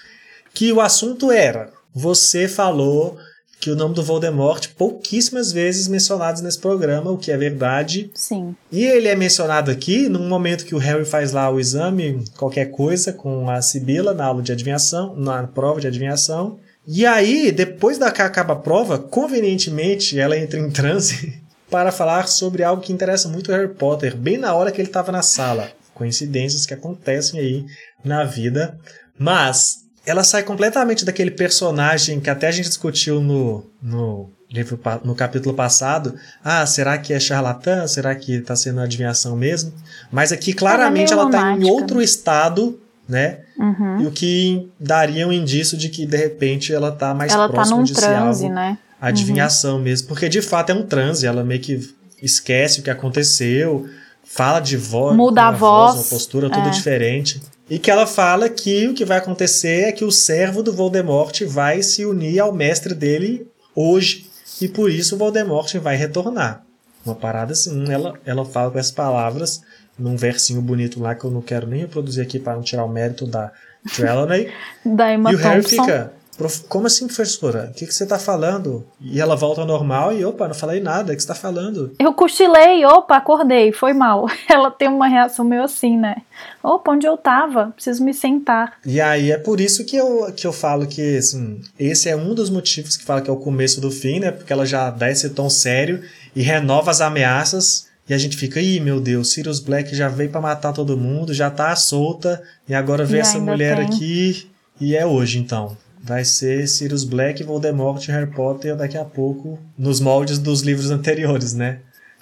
Que 0.54 0.72
o 0.74 0.82
assunto 0.82 1.32
era: 1.32 1.70
você 1.94 2.48
falou 2.48 3.18
que 3.62 3.70
o 3.70 3.76
nome 3.76 3.94
do 3.94 4.04
Voldemort 4.04 4.70
pouquíssimas 4.76 5.52
vezes 5.52 5.88
mencionados 5.88 6.42
nesse 6.42 6.58
programa, 6.58 7.12
o 7.12 7.18
que 7.18 7.32
é 7.32 7.38
verdade. 7.38 8.10
Sim. 8.16 8.56
E 8.72 8.84
ele 8.84 9.08
é 9.08 9.16
mencionado 9.16 9.70
aqui 9.70 10.10
num 10.10 10.28
momento 10.28 10.66
que 10.66 10.74
o 10.74 10.80
Harry 10.80 11.06
faz 11.06 11.32
lá 11.32 11.48
o 11.48 11.60
exame, 11.60 12.26
qualquer 12.36 12.72
coisa, 12.72 13.14
com 13.14 13.48
a 13.52 13.62
Sibila 13.62 14.16
na 14.16 14.26
aula 14.26 14.42
de 14.42 14.52
adivinhação, 14.52 15.16
na 15.16 15.46
prova 15.46 15.80
de 15.80 15.86
adivinhação. 15.86 16.58
E 16.88 17.06
aí, 17.06 17.52
depois 17.52 18.00
da 18.00 18.10
que 18.10 18.24
acaba 18.24 18.54
a 18.54 18.58
prova, 18.58 18.98
convenientemente 18.98 20.20
ela 20.20 20.36
entra 20.36 20.60
em 20.60 20.72
transe 20.72 21.40
para 21.70 21.92
falar 21.92 22.28
sobre 22.28 22.64
algo 22.64 22.82
que 22.82 22.92
interessa 22.92 23.30
muito 23.30 23.52
o 23.52 23.56
Harry 23.56 23.76
Potter, 23.76 24.18
bem 24.18 24.40
na 24.40 24.56
hora 24.56 24.72
que 24.72 24.82
ele 24.82 24.90
estava 24.90 25.12
na 25.12 25.22
sala. 25.22 25.72
Coincidências 25.94 26.66
que 26.66 26.74
acontecem 26.74 27.40
aí 27.40 27.66
na 28.04 28.24
vida. 28.24 28.76
Mas 29.20 29.81
ela 30.06 30.24
sai 30.24 30.44
completamente 30.44 31.06
daquele 31.06 31.32
personagem 31.32 32.20
que 32.20 32.30
até 32.30 32.48
a 32.48 32.52
gente 32.52 32.68
discutiu 32.68 33.22
no, 33.22 33.66
no 33.82 34.30
livro 34.52 34.80
no 35.04 35.16
capítulo 35.16 35.56
passado. 35.56 36.16
Ah, 36.44 36.66
será 36.66 36.98
que 36.98 37.14
é 37.14 37.20
charlatã? 37.20 37.88
Será 37.88 38.14
que 38.16 38.36
está 38.36 38.56
sendo 38.56 38.82
adivinhação 38.82 39.36
mesmo? 39.36 39.72
Mas 40.12 40.32
aqui 40.32 40.54
claramente 40.54 41.14
meio 41.14 41.20
ela 41.20 41.26
está 41.30 41.54
em 41.54 41.70
outro 41.70 42.02
estado, 42.02 42.80
né? 43.08 43.40
Uhum. 43.58 44.02
E 44.02 44.08
o 44.08 44.12
que 44.12 44.70
daria 44.80 45.28
um 45.28 45.32
indício 45.32 45.78
de 45.78 45.90
que 45.90 46.06
de 46.06 46.18
repente 46.18 46.74
ela 46.74 46.90
está 46.90 47.14
mais 47.14 47.32
Ela 47.32 47.48
tá 47.48 47.54
próxima 47.54 47.78
num 47.78 47.84
de 47.84 47.94
transe, 47.94 48.44
algo 48.44 48.56
né? 48.56 48.78
adivinhação 49.00 49.80
mesmo, 49.80 50.08
porque 50.08 50.30
de 50.30 50.42
fato 50.42 50.72
é 50.72 50.76
um 50.76 50.84
transe, 50.84 51.26
ela 51.26 51.44
meio 51.44 51.60
que 51.60 51.94
esquece 52.22 52.80
o 52.80 52.84
que 52.84 52.90
aconteceu, 52.90 53.88
fala 54.24 54.60
de 54.60 54.78
voz, 54.78 55.16
Muda 55.16 55.48
a 55.48 55.52
voz, 55.52 55.96
uma 55.96 56.04
postura 56.04 56.50
tudo 56.50 56.68
é. 56.68 56.72
diferente. 56.72 57.42
E 57.72 57.80
que 57.80 57.90
ela 57.90 58.06
fala 58.06 58.50
que 58.50 58.86
o 58.90 58.94
que 58.94 59.06
vai 59.06 59.18
acontecer 59.18 59.84
é 59.86 59.92
que 59.94 60.04
o 60.04 60.12
servo 60.12 60.62
do 60.62 60.74
Voldemort 60.74 61.42
vai 61.46 61.82
se 61.82 62.06
unir 62.06 62.38
ao 62.42 62.52
mestre 62.52 62.94
dele 62.94 63.48
hoje, 63.74 64.30
e 64.62 64.68
por 64.68 64.92
isso 64.92 65.16
o 65.16 65.18
Voldemort 65.18 65.74
vai 65.76 65.96
retornar. 65.96 66.64
Uma 67.06 67.16
parada 67.16 67.54
assim, 67.54 67.90
ela, 67.90 68.20
ela 68.26 68.44
fala 68.44 68.70
com 68.70 68.78
essas 68.78 68.92
palavras 68.92 69.62
num 69.98 70.18
versinho 70.18 70.62
bonito 70.62 71.00
lá 71.00 71.16
que 71.16 71.24
eu 71.24 71.32
não 71.32 71.42
quero 71.42 71.66
nem 71.66 71.80
reproduzir 71.80 72.22
aqui 72.22 72.40
para 72.40 72.56
não 72.56 72.62
tirar 72.62 72.84
o 72.84 72.90
mérito 72.90 73.26
da 73.26 73.54
Trelawney. 73.96 74.52
Da 74.86 75.14
Emma 75.14 75.32
E 75.32 75.36
o 75.36 75.38
Harry 75.38 75.62
Thompson. 75.62 75.84
fica, 75.86 75.98
"Prof, 75.98 76.21
como 76.70 76.88
assim, 76.88 77.06
professora? 77.08 77.70
O 77.72 77.74
que, 77.74 77.86
que 77.86 77.94
você 77.94 78.06
tá 78.06 78.18
falando? 78.20 78.86
E 79.00 79.20
ela 79.20 79.36
volta 79.36 79.62
ao 79.62 79.68
normal 79.68 80.14
e, 80.14 80.24
opa, 80.24 80.48
não 80.48 80.54
falei 80.56 80.80
nada, 80.80 81.12
o 81.12 81.16
que 81.16 81.22
você 81.22 81.28
tá 81.28 81.36
falando? 81.36 81.94
Eu 82.00 82.14
cochilei, 82.14 82.86
opa, 82.86 83.18
acordei, 83.18 83.72
foi 83.72 83.94
mal. 83.94 84.28
Ela 84.50 84.72
tem 84.72 84.88
uma 84.88 85.08
reação 85.08 85.44
meio 85.46 85.64
assim, 85.64 85.98
né? 85.98 86.16
Opa, 86.64 86.92
onde 86.92 87.06
eu 87.06 87.18
tava? 87.18 87.72
Preciso 87.76 88.04
me 88.04 88.14
sentar. 88.14 88.74
E 88.86 89.00
aí 89.02 89.32
é 89.32 89.38
por 89.38 89.60
isso 89.60 89.86
que 89.86 89.96
eu, 89.96 90.32
que 90.36 90.46
eu 90.48 90.54
falo 90.54 90.88
que, 90.88 91.18
assim, 91.18 91.62
esse 91.80 92.10
é 92.10 92.16
um 92.16 92.34
dos 92.34 92.50
motivos 92.50 92.96
que 92.98 93.04
fala 93.04 93.22
que 93.22 93.30
é 93.30 93.34
o 93.34 93.38
começo 93.38 93.82
do 93.82 93.92
fim, 93.92 94.20
né? 94.20 94.32
Porque 94.32 94.52
ela 94.54 94.66
já 94.66 94.90
dá 94.90 95.10
esse 95.10 95.30
tom 95.32 95.50
sério 95.50 96.02
e 96.36 96.42
renova 96.42 96.92
as 96.92 97.02
ameaças. 97.02 97.90
E 98.10 98.14
a 98.14 98.18
gente 98.18 98.36
fica, 98.36 98.60
ih, 98.60 98.80
meu 98.80 99.00
Deus, 99.00 99.32
Sirius 99.32 99.60
Black 99.60 99.96
já 99.96 100.10
veio 100.10 100.30
pra 100.30 100.42
matar 100.42 100.74
todo 100.74 100.98
mundo, 100.98 101.34
já 101.34 101.50
tá 101.50 101.74
solta, 101.76 102.42
e 102.68 102.74
agora 102.74 103.06
vê 103.06 103.18
E 103.18 103.20
essa 103.22 103.40
mulher 103.40 103.78
tem. 103.78 103.86
aqui, 103.86 104.50
e 104.80 104.96
é 104.96 105.06
hoje 105.06 105.40
então. 105.40 105.78
Vai 106.04 106.26
ser 106.26 106.68
Sirius 106.68 107.04
Black, 107.04 107.44
Voldemort 107.44 108.04
e 108.08 108.12
Harry 108.12 108.32
Potter 108.32 108.76
daqui 108.76 108.98
a 108.98 109.06
pouco, 109.06 109.60
nos 109.78 110.00
moldes 110.00 110.40
dos 110.40 110.62
livros 110.62 110.90
anteriores, 110.90 111.54
né? 111.54 111.80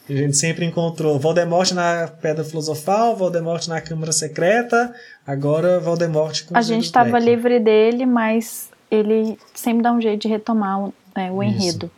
A 0.10 0.14
gente 0.14 0.36
sempre 0.38 0.66
encontrou 0.66 1.20
Voldemort 1.20 1.72
na 1.72 2.08
Pedra 2.08 2.44
Filosofal, 2.44 3.16
Voldemort 3.16 3.68
na 3.68 3.80
Câmara 3.80 4.12
Secreta, 4.12 4.94
agora 5.26 5.80
Voldemort 5.80 6.46
com 6.46 6.58
A 6.58 6.62
gente 6.62 6.68
Sirius 6.68 6.92
tava 6.92 7.12
Black. 7.12 7.26
livre 7.26 7.60
dele, 7.60 8.06
mas 8.06 8.70
ele 8.90 9.38
sempre 9.54 9.84
dá 9.84 9.92
um 9.92 10.02
jeito 10.02 10.24
de 10.24 10.28
retomar 10.28 10.86
o, 10.86 10.94
né, 11.16 11.32
o 11.32 11.44
enredo. 11.44 11.92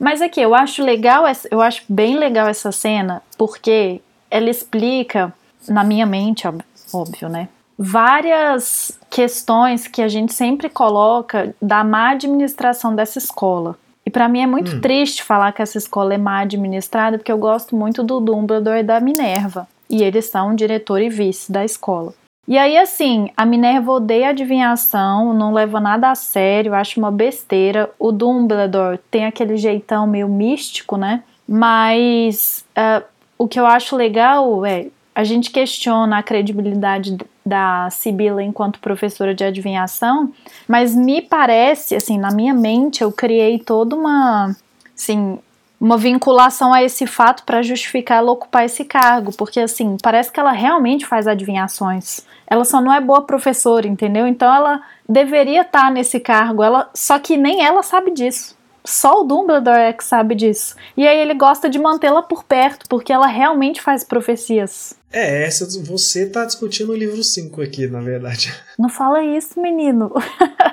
Mas 0.00 0.20
aqui, 0.20 0.40
eu 0.40 0.52
acho 0.54 0.82
legal, 0.82 1.24
eu 1.50 1.60
acho 1.60 1.82
bem 1.88 2.18
legal 2.18 2.48
essa 2.48 2.72
cena, 2.72 3.22
porque 3.38 4.00
ela 4.28 4.50
explica, 4.50 5.32
na 5.68 5.84
minha 5.84 6.04
mente, 6.04 6.46
óbvio, 6.92 7.28
né? 7.28 7.48
Várias 7.78 8.98
questões 9.10 9.86
que 9.86 10.02
a 10.02 10.08
gente 10.08 10.32
sempre 10.32 10.68
coloca 10.68 11.54
da 11.60 11.84
má 11.84 12.10
administração 12.10 12.94
dessa 12.94 13.18
escola. 13.18 13.76
E 14.06 14.10
pra 14.10 14.28
mim 14.28 14.40
é 14.42 14.46
muito 14.46 14.76
Hum. 14.76 14.80
triste 14.80 15.22
falar 15.22 15.52
que 15.52 15.62
essa 15.62 15.78
escola 15.78 16.14
é 16.14 16.18
má 16.18 16.40
administrada, 16.40 17.16
porque 17.18 17.32
eu 17.32 17.38
gosto 17.38 17.74
muito 17.74 18.02
do 18.02 18.20
Dumbledore 18.20 18.80
e 18.80 18.82
da 18.82 19.00
Minerva. 19.00 19.66
E 19.88 20.02
eles 20.02 20.26
são 20.26 20.54
diretor 20.54 21.00
e 21.00 21.08
vice 21.08 21.50
da 21.50 21.64
escola. 21.64 22.12
E 22.46 22.58
aí, 22.58 22.76
assim, 22.76 23.30
a 23.36 23.46
Minerva 23.46 23.90
odeia 23.92 24.28
adivinhação, 24.28 25.32
não 25.32 25.54
leva 25.54 25.80
nada 25.80 26.10
a 26.10 26.14
sério, 26.14 26.74
acha 26.74 27.00
uma 27.00 27.10
besteira. 27.10 27.90
O 27.98 28.12
Dumbledore 28.12 28.98
tem 29.10 29.24
aquele 29.24 29.56
jeitão 29.56 30.06
meio 30.06 30.28
místico, 30.28 30.96
né? 30.98 31.22
Mas 31.48 32.64
uh, 32.76 33.02
o 33.38 33.48
que 33.48 33.58
eu 33.58 33.66
acho 33.66 33.96
legal 33.96 34.64
é 34.66 34.88
a 35.14 35.22
gente 35.22 35.50
questiona 35.50 36.18
a 36.18 36.22
credibilidade 36.22 37.16
da 37.44 37.88
Sibila 37.90 38.42
enquanto 38.42 38.80
professora 38.80 39.34
de 39.34 39.44
adivinhação, 39.44 40.32
mas 40.66 40.94
me 40.94 41.22
parece, 41.22 41.94
assim, 41.94 42.18
na 42.18 42.32
minha 42.32 42.54
mente 42.54 43.02
eu 43.02 43.12
criei 43.12 43.58
toda 43.58 43.94
uma, 43.94 44.56
assim, 44.96 45.38
uma 45.80 45.96
vinculação 45.96 46.72
a 46.72 46.82
esse 46.82 47.06
fato 47.06 47.44
para 47.44 47.62
justificar 47.62 48.18
ela 48.18 48.32
ocupar 48.32 48.64
esse 48.64 48.84
cargo, 48.84 49.32
porque 49.36 49.60
assim, 49.60 49.96
parece 50.02 50.32
que 50.32 50.40
ela 50.40 50.52
realmente 50.52 51.06
faz 51.06 51.26
adivinhações. 51.28 52.26
Ela 52.46 52.64
só 52.64 52.80
não 52.80 52.92
é 52.92 53.00
boa 53.00 53.22
professora, 53.22 53.86
entendeu? 53.86 54.26
Então 54.26 54.52
ela 54.52 54.82
deveria 55.08 55.60
estar 55.60 55.84
tá 55.84 55.90
nesse 55.90 56.18
cargo, 56.18 56.62
ela 56.62 56.88
só 56.94 57.18
que 57.18 57.36
nem 57.36 57.62
ela 57.62 57.82
sabe 57.82 58.10
disso. 58.10 58.56
Só 58.84 59.22
o 59.22 59.24
Dumbledore 59.24 59.78
é 59.78 59.92
que 59.94 60.04
sabe 60.04 60.34
disso. 60.34 60.76
E 60.94 61.08
aí 61.08 61.18
ele 61.18 61.32
gosta 61.32 61.70
de 61.70 61.78
mantê-la 61.78 62.22
por 62.22 62.44
perto, 62.44 62.86
porque 62.86 63.12
ela 63.12 63.26
realmente 63.26 63.80
faz 63.80 64.04
profecias. 64.04 64.94
É, 65.14 65.44
essa 65.44 65.64
você 65.80 66.26
tá 66.26 66.44
discutindo 66.44 66.90
o 66.90 66.96
livro 66.96 67.22
5 67.22 67.62
aqui, 67.62 67.86
na 67.86 68.00
verdade. 68.00 68.52
Não 68.76 68.88
fala 68.88 69.22
isso, 69.22 69.60
menino. 69.60 70.12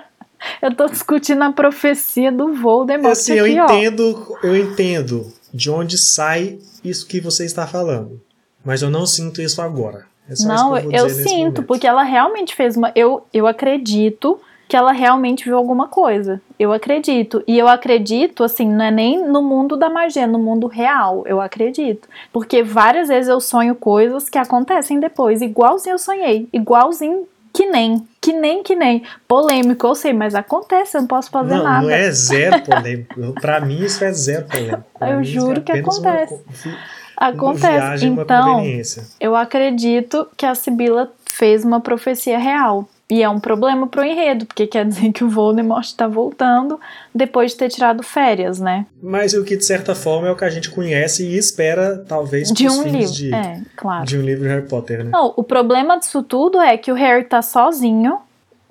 eu 0.59 0.75
tô 0.75 0.87
discutindo 0.87 1.43
a 1.43 1.51
profecia 1.51 2.31
do 2.31 2.51
Voldemort. 2.51 3.11
Assim, 3.11 3.39
aqui, 3.39 3.39
eu 3.39 3.47
entendo, 3.47 4.27
ó. 4.31 4.47
eu 4.47 4.57
entendo 4.57 5.31
de 5.53 5.69
onde 5.69 5.95
sai 5.95 6.57
isso 6.83 7.05
que 7.05 7.21
você 7.21 7.45
está 7.45 7.67
falando. 7.67 8.19
Mas 8.65 8.81
eu 8.81 8.89
não 8.89 9.05
sinto 9.05 9.41
isso 9.41 9.61
agora. 9.61 10.05
É 10.29 10.33
não, 10.43 10.77
eu, 10.77 10.91
eu 10.91 11.09
sinto, 11.09 11.63
porque 11.63 11.85
ela 11.85 12.03
realmente 12.03 12.55
fez 12.55 12.77
uma. 12.77 12.91
Eu, 12.95 13.25
eu 13.33 13.45
acredito 13.45 14.39
que 14.71 14.77
ela 14.77 14.93
realmente 14.93 15.43
viu 15.43 15.57
alguma 15.57 15.89
coisa. 15.89 16.41
Eu 16.57 16.71
acredito. 16.71 17.43
E 17.45 17.59
eu 17.59 17.67
acredito, 17.67 18.41
assim, 18.41 18.65
não 18.65 18.85
é 18.85 18.89
nem 18.89 19.21
no 19.21 19.41
mundo 19.41 19.75
da 19.75 19.89
magia, 19.89 20.23
é 20.23 20.25
no 20.27 20.39
mundo 20.39 20.65
real. 20.65 21.23
Eu 21.27 21.41
acredito. 21.41 22.07
Porque 22.31 22.63
várias 22.63 23.09
vezes 23.09 23.27
eu 23.27 23.41
sonho 23.41 23.75
coisas 23.75 24.29
que 24.29 24.37
acontecem 24.37 24.97
depois, 24.97 25.41
igualzinho 25.41 25.95
eu 25.95 25.99
sonhei. 25.99 26.47
Igualzinho 26.53 27.27
que 27.51 27.65
nem. 27.65 28.07
Que 28.21 28.31
nem, 28.31 28.63
que 28.63 28.73
nem. 28.73 29.03
Polêmico, 29.27 29.87
eu 29.87 29.93
sei, 29.93 30.13
mas 30.13 30.33
acontece, 30.35 30.95
eu 30.95 31.01
não 31.01 31.07
posso 31.09 31.29
fazer 31.29 31.53
não, 31.53 31.63
nada. 31.65 31.81
Não, 31.81 31.89
é 31.89 32.09
zero 32.09 32.61
polêmico. 32.63 33.33
pra 33.41 33.59
mim, 33.59 33.83
isso 33.83 34.01
é 34.05 34.13
zero 34.13 34.45
polêmico. 34.45 34.85
Pra 34.97 35.09
eu 35.09 35.21
juro 35.21 35.59
é 35.59 35.63
que 35.63 35.71
acontece. 35.73 36.41
Uma, 36.65 36.77
acontece. 37.17 38.05
então, 38.05 38.63
eu 39.19 39.35
acredito 39.35 40.29
que 40.37 40.45
a 40.45 40.55
Sibila 40.55 41.11
fez 41.25 41.65
uma 41.65 41.81
profecia 41.81 42.39
real. 42.39 42.87
E 43.11 43.21
é 43.21 43.27
um 43.27 43.41
problema 43.41 43.87
pro 43.87 44.05
enredo, 44.05 44.45
porque 44.45 44.65
quer 44.65 44.85
dizer 44.85 45.11
que 45.11 45.21
o 45.21 45.29
Voldemort 45.29 45.83
está 45.83 46.07
voltando 46.07 46.79
depois 47.13 47.51
de 47.51 47.57
ter 47.57 47.67
tirado 47.67 48.01
férias, 48.01 48.57
né? 48.57 48.85
Mas 49.03 49.33
o 49.33 49.43
que, 49.43 49.57
de 49.57 49.65
certa 49.65 49.93
forma, 49.93 50.29
é 50.29 50.31
o 50.31 50.35
que 50.35 50.45
a 50.45 50.49
gente 50.49 50.71
conhece 50.71 51.27
e 51.27 51.37
espera, 51.37 52.05
talvez, 52.07 52.49
de 52.53 52.69
um 52.69 52.83
livro. 52.83 53.11
De, 53.11 53.35
é, 53.35 53.59
claro. 53.75 54.05
de 54.05 54.17
um 54.17 54.21
livro 54.21 54.43
de 54.43 54.47
Harry 54.47 54.65
Potter, 54.65 55.03
né? 55.03 55.09
Não, 55.11 55.33
o 55.35 55.43
problema 55.43 55.99
disso 55.99 56.23
tudo 56.23 56.61
é 56.61 56.77
que 56.77 56.89
o 56.89 56.95
Harry 56.95 57.25
tá 57.25 57.41
sozinho 57.41 58.19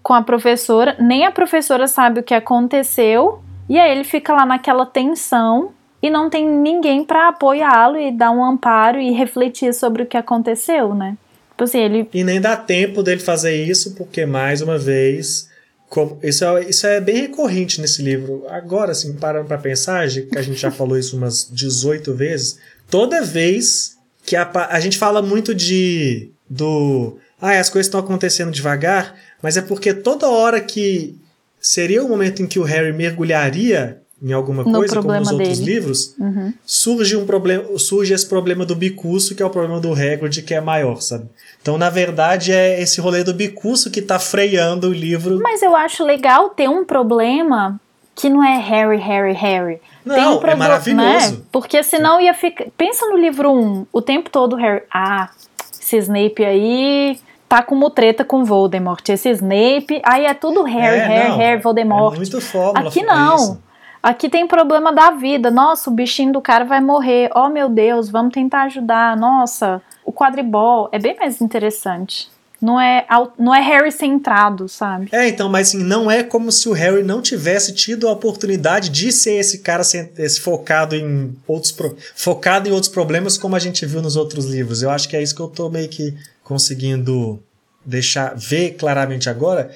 com 0.03 0.15
a 0.15 0.23
professora, 0.23 0.97
nem 0.99 1.27
a 1.27 1.31
professora 1.31 1.87
sabe 1.87 2.21
o 2.21 2.23
que 2.23 2.33
aconteceu, 2.33 3.43
e 3.69 3.79
aí 3.79 3.93
ele 3.93 4.05
fica 4.05 4.33
lá 4.33 4.47
naquela 4.47 4.87
tensão 4.87 5.73
e 6.03 6.09
não 6.09 6.31
tem 6.31 6.49
ninguém 6.49 7.05
para 7.05 7.29
apoiá-lo 7.29 7.99
e 7.99 8.11
dar 8.11 8.31
um 8.31 8.43
amparo 8.43 8.99
e 8.99 9.11
refletir 9.11 9.75
sobre 9.75 10.05
o 10.05 10.07
que 10.07 10.17
aconteceu, 10.17 10.95
né? 10.95 11.19
Tipo 11.61 11.65
assim, 11.65 11.81
ele. 11.81 12.09
E 12.15 12.25
nem 12.25 12.41
dá 12.41 12.57
tempo 12.57 13.03
dele 13.03 13.21
fazer 13.21 13.55
isso, 13.55 13.95
porque, 13.95 14.25
mais 14.25 14.63
uma 14.63 14.79
vez, 14.79 15.51
como, 15.91 16.19
isso, 16.23 16.43
é, 16.43 16.65
isso 16.65 16.87
é 16.87 17.01
bem 17.01 17.17
recorrente 17.17 17.83
nesse 17.83 18.01
livro. 18.03 18.47
Agora, 18.49 18.93
assim, 18.93 19.13
parando 19.15 19.47
para 19.47 19.59
pensar, 19.59 20.09
que 20.09 20.39
a 20.39 20.43
gente 20.43 20.59
já 20.59 20.71
falou 20.71 20.99
isso 20.99 21.19
umas 21.19 21.47
18 21.51 22.15
vezes, 22.15 22.59
toda 22.89 23.21
vez 23.21 23.99
que 24.25 24.37
a, 24.37 24.51
a 24.71 24.81
gente 24.81 24.97
fala 24.97 25.21
muito 25.21 25.55
de. 25.55 26.31
do. 26.49 27.19
Ah, 27.39 27.59
as 27.59 27.69
coisas 27.69 27.89
estão 27.89 28.01
acontecendo 28.01 28.51
devagar, 28.51 29.15
mas 29.43 29.59
é 29.59 29.63
porque 29.63 29.93
toda 29.93 30.29
hora 30.29 30.63
que 30.63 31.15
seria 31.61 32.03
o 32.03 32.09
momento 32.09 32.41
em 32.41 32.47
que 32.47 32.59
o 32.59 32.63
Harry 32.63 32.93
mergulharia 32.93 34.01
em 34.23 34.33
alguma 34.33 34.63
no 34.63 34.73
coisa, 34.73 34.97
como 34.97 35.15
nos 35.15 35.31
outros 35.33 35.59
dele. 35.59 35.73
livros, 35.73 36.15
uhum. 36.19 36.53
surge 36.65 37.17
um 37.17 37.25
problema, 37.25 37.79
surge 37.79 38.13
esse 38.13 38.29
problema 38.29 38.67
do 38.67 38.77
bicuço, 38.77 39.35
que 39.35 39.43
é 39.43 39.47
o 39.47 39.51
problema 39.51 39.81
do 39.81 39.93
Hagrid, 39.93 40.43
que 40.43 40.55
é 40.55 40.61
maior, 40.61 41.01
sabe? 41.01 41.25
Então, 41.63 41.79
na 41.79 41.89
verdade, 41.89 42.53
é 42.53 42.81
esse 42.81 43.01
rolê 43.01 43.25
do 43.25 43.33
bicuço 43.33 43.91
que 43.91 44.03
tá 44.03 44.19
freando 44.19 44.89
o 44.89 44.93
livro. 44.93 45.41
Mas 45.43 45.63
eu 45.63 45.75
acho 45.75 46.05
legal 46.05 46.51
ter 46.51 46.69
um 46.69 46.85
problema 46.85 47.81
que 48.15 48.29
não 48.29 48.45
é 48.45 48.59
Harry, 48.59 48.99
Harry, 48.99 49.33
Harry. 49.33 49.81
Não, 50.05 50.15
Tem 50.15 50.27
um 50.27 50.51
é 50.51 50.55
maravilhoso. 50.55 51.33
Né? 51.33 51.43
Porque 51.51 51.83
senão 51.83 52.21
ia 52.21 52.35
ficar. 52.35 52.67
Pensa 52.77 53.07
no 53.07 53.17
livro 53.17 53.51
1, 53.51 53.87
o 53.91 54.03
tempo 54.03 54.29
todo 54.29 54.57
Harry. 54.57 54.83
Ah, 54.93 55.31
esse 55.81 55.97
Snape 55.97 56.45
aí 56.45 57.19
tá 57.49 57.63
como 57.63 57.89
treta 57.91 58.25
com 58.25 58.45
Voldemort. 58.45 59.07
Esse 59.09 59.31
Snape, 59.31 60.01
aí 60.05 60.27
é 60.27 60.35
tudo 60.35 60.63
Harry, 60.63 60.99
é, 60.99 61.07
Harry, 61.07 61.29
não, 61.31 61.37
Harry, 61.39 61.63
Voldemort. 61.63 62.15
É 62.15 62.17
muito 62.17 62.41
fórmula. 62.41 62.89
Aqui 62.89 63.03
não. 63.03 63.37
Isso. 63.37 63.70
Aqui 64.03 64.29
tem 64.29 64.47
problema 64.47 64.93
da 64.93 65.11
vida. 65.11 65.51
Nossa, 65.51 65.91
o 65.91 65.93
bichinho 65.93 66.33
do 66.33 66.41
cara 66.41 66.65
vai 66.65 66.81
morrer. 66.81 67.31
Oh, 67.35 67.49
meu 67.49 67.69
Deus, 67.69 68.09
vamos 68.09 68.33
tentar 68.33 68.63
ajudar. 68.63 69.17
Nossa, 69.17 69.83
o 70.05 70.13
quadribol 70.13 70.89
é 70.91 70.99
bem 70.99 71.17
mais 71.19 71.41
interessante. 71.41 72.29
Não 72.61 72.79
é, 72.79 73.07
não 73.39 73.55
é 73.55 73.61
Harry 73.61 73.91
centrado, 73.91 74.69
sabe? 74.69 75.09
É, 75.13 75.29
então, 75.29 75.49
mas 75.49 75.69
assim, 75.69 75.83
não 75.83 76.11
é 76.11 76.23
como 76.23 76.53
se 76.53 76.69
o 76.69 76.73
Harry 76.73 77.03
não 77.03 77.23
tivesse 77.23 77.75
tido 77.75 78.07
a 78.07 78.13
oportunidade 78.13 78.91
de 78.91 79.11
ser 79.11 79.39
esse 79.39 79.61
cara 79.61 79.81
esse 79.83 80.41
focado 80.41 80.95
em 80.95 81.35
outros 81.49 81.75
focado 82.15 82.69
em 82.69 82.73
outros 82.73 82.93
problemas, 82.93 83.39
como 83.39 83.57
a 83.57 83.59
gente 83.59 83.87
viu 83.87 84.03
nos 84.03 84.15
outros 84.15 84.45
livros. 84.45 84.83
Eu 84.83 84.91
acho 84.91 85.09
que 85.09 85.17
é 85.17 85.23
isso 85.23 85.35
que 85.35 85.41
eu 85.41 85.49
tô 85.49 85.71
meio 85.71 85.89
que 85.89 86.15
conseguindo 86.45 87.43
deixar 87.85 88.35
ver 88.37 88.73
claramente 88.73 89.31
agora, 89.31 89.71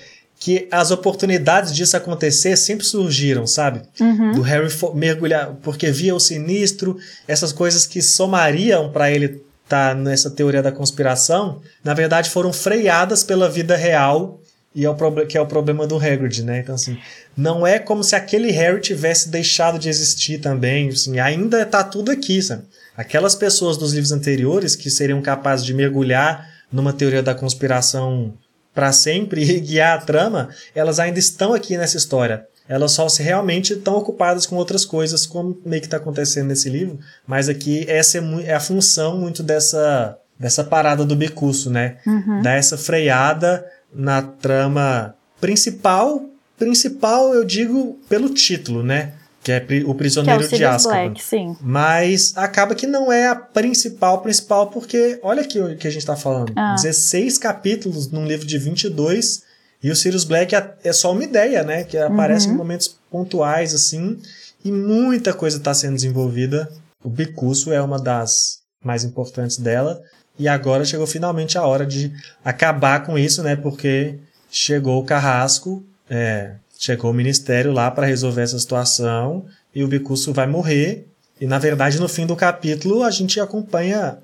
que 0.44 0.68
as 0.70 0.90
oportunidades 0.90 1.74
disso 1.74 1.96
acontecer 1.96 2.54
sempre 2.58 2.84
surgiram, 2.84 3.46
sabe? 3.46 3.80
Uhum. 3.98 4.32
Do 4.32 4.42
Harry 4.42 4.68
mergulhar, 4.94 5.54
porque 5.62 5.90
via 5.90 6.14
o 6.14 6.20
sinistro, 6.20 6.98
essas 7.26 7.50
coisas 7.50 7.86
que 7.86 8.02
somariam 8.02 8.92
para 8.92 9.10
ele 9.10 9.42
estar 9.64 9.88
tá 9.88 9.94
nessa 9.94 10.30
teoria 10.30 10.62
da 10.62 10.70
conspiração, 10.70 11.62
na 11.82 11.94
verdade 11.94 12.28
foram 12.28 12.52
freadas 12.52 13.24
pela 13.24 13.48
vida 13.48 13.74
real 13.74 14.38
e 14.74 14.84
é 14.84 14.90
o 14.90 15.26
que 15.26 15.38
é 15.38 15.40
o 15.40 15.46
problema 15.46 15.86
do 15.86 15.96
Hagrid, 15.96 16.42
né? 16.42 16.58
Então 16.58 16.74
assim, 16.74 16.98
não 17.34 17.66
é 17.66 17.78
como 17.78 18.04
se 18.04 18.14
aquele 18.14 18.50
Harry 18.50 18.82
tivesse 18.82 19.30
deixado 19.30 19.78
de 19.78 19.88
existir 19.88 20.42
também, 20.42 20.90
assim, 20.90 21.18
ainda 21.18 21.64
tá 21.64 21.82
tudo 21.82 22.10
aqui, 22.10 22.42
sabe? 22.42 22.64
Aquelas 22.94 23.34
pessoas 23.34 23.78
dos 23.78 23.94
livros 23.94 24.12
anteriores 24.12 24.76
que 24.76 24.90
seriam 24.90 25.22
capazes 25.22 25.64
de 25.64 25.72
mergulhar 25.72 26.50
numa 26.70 26.92
teoria 26.92 27.22
da 27.22 27.34
conspiração 27.34 28.34
para 28.74 28.92
sempre 28.92 29.42
e 29.42 29.60
guiar 29.60 29.98
a 29.98 30.00
trama, 30.00 30.48
elas 30.74 30.98
ainda 30.98 31.18
estão 31.18 31.54
aqui 31.54 31.76
nessa 31.76 31.96
história. 31.96 32.46
Elas 32.68 32.92
só 32.92 33.08
se 33.08 33.22
realmente 33.22 33.74
estão 33.74 33.94
ocupadas 33.94 34.46
com 34.46 34.56
outras 34.56 34.84
coisas, 34.84 35.26
como 35.26 35.58
meio 35.64 35.82
que 35.82 35.86
está 35.86 35.98
acontecendo 35.98 36.48
nesse 36.48 36.70
livro. 36.70 36.98
Mas 37.26 37.48
aqui 37.48 37.84
essa 37.88 38.18
é, 38.18 38.22
é, 38.46 38.54
a 38.54 38.60
função 38.60 39.18
muito 39.18 39.42
dessa, 39.42 40.18
dessa 40.38 40.64
parada 40.64 41.04
do 41.04 41.14
Becurso, 41.14 41.68
né? 41.70 41.98
Uhum. 42.06 42.40
Dar 42.42 42.54
essa 42.54 42.78
freada 42.78 43.64
na 43.92 44.22
trama 44.22 45.14
principal. 45.40 46.24
Principal, 46.58 47.34
eu 47.34 47.44
digo, 47.44 47.98
pelo 48.08 48.30
título, 48.30 48.82
né? 48.82 49.12
Que 49.44 49.52
é 49.52 49.64
o 49.86 49.94
prisioneiro 49.94 50.48
que 50.48 50.54
é 50.54 50.56
o 50.56 50.58
de 50.58 50.64
Azkaban. 50.64 51.04
Black, 51.08 51.22
sim. 51.22 51.54
Mas 51.60 52.32
acaba 52.34 52.74
que 52.74 52.86
não 52.86 53.12
é 53.12 53.28
a 53.28 53.36
principal 53.36 54.22
principal 54.22 54.68
porque 54.68 55.20
olha 55.22 55.42
aqui 55.42 55.60
o 55.60 55.76
que 55.76 55.86
a 55.86 55.90
gente 55.90 56.00
está 56.00 56.16
falando. 56.16 56.52
Ah. 56.56 56.74
16 56.74 57.36
capítulos 57.36 58.10
num 58.10 58.24
livro 58.24 58.46
de 58.46 58.58
22 58.58 59.42
e 59.82 59.90
o 59.90 59.96
Sirius 59.96 60.24
Black 60.24 60.54
é, 60.54 60.74
é 60.82 60.92
só 60.94 61.12
uma 61.12 61.22
ideia, 61.22 61.62
né, 61.62 61.84
que 61.84 61.98
aparece 61.98 62.48
uhum. 62.48 62.54
em 62.54 62.56
momentos 62.56 62.98
pontuais 63.10 63.74
assim 63.74 64.18
e 64.64 64.72
muita 64.72 65.34
coisa 65.34 65.58
está 65.58 65.74
sendo 65.74 65.96
desenvolvida. 65.96 66.72
O 67.04 67.10
Bicurso 67.10 67.70
é 67.70 67.82
uma 67.82 68.00
das 68.00 68.60
mais 68.82 69.04
importantes 69.04 69.58
dela 69.58 70.02
e 70.38 70.48
agora 70.48 70.86
chegou 70.86 71.06
finalmente 71.06 71.58
a 71.58 71.66
hora 71.66 71.84
de 71.84 72.10
acabar 72.42 73.04
com 73.04 73.18
isso, 73.18 73.42
né, 73.42 73.56
porque 73.56 74.18
chegou 74.50 75.02
o 75.02 75.04
carrasco, 75.04 75.84
é, 76.08 76.54
chegou 76.84 77.10
o 77.10 77.14
ministério 77.14 77.72
lá 77.72 77.90
para 77.90 78.06
resolver 78.06 78.42
essa 78.42 78.58
situação 78.58 79.46
e 79.74 79.82
o 79.82 79.88
Bicurso 79.88 80.32
vai 80.32 80.46
morrer. 80.46 81.06
E 81.40 81.46
na 81.46 81.58
verdade, 81.58 81.98
no 81.98 82.08
fim 82.08 82.26
do 82.26 82.36
capítulo, 82.36 83.02
a 83.02 83.10
gente 83.10 83.40
acompanha 83.40 84.18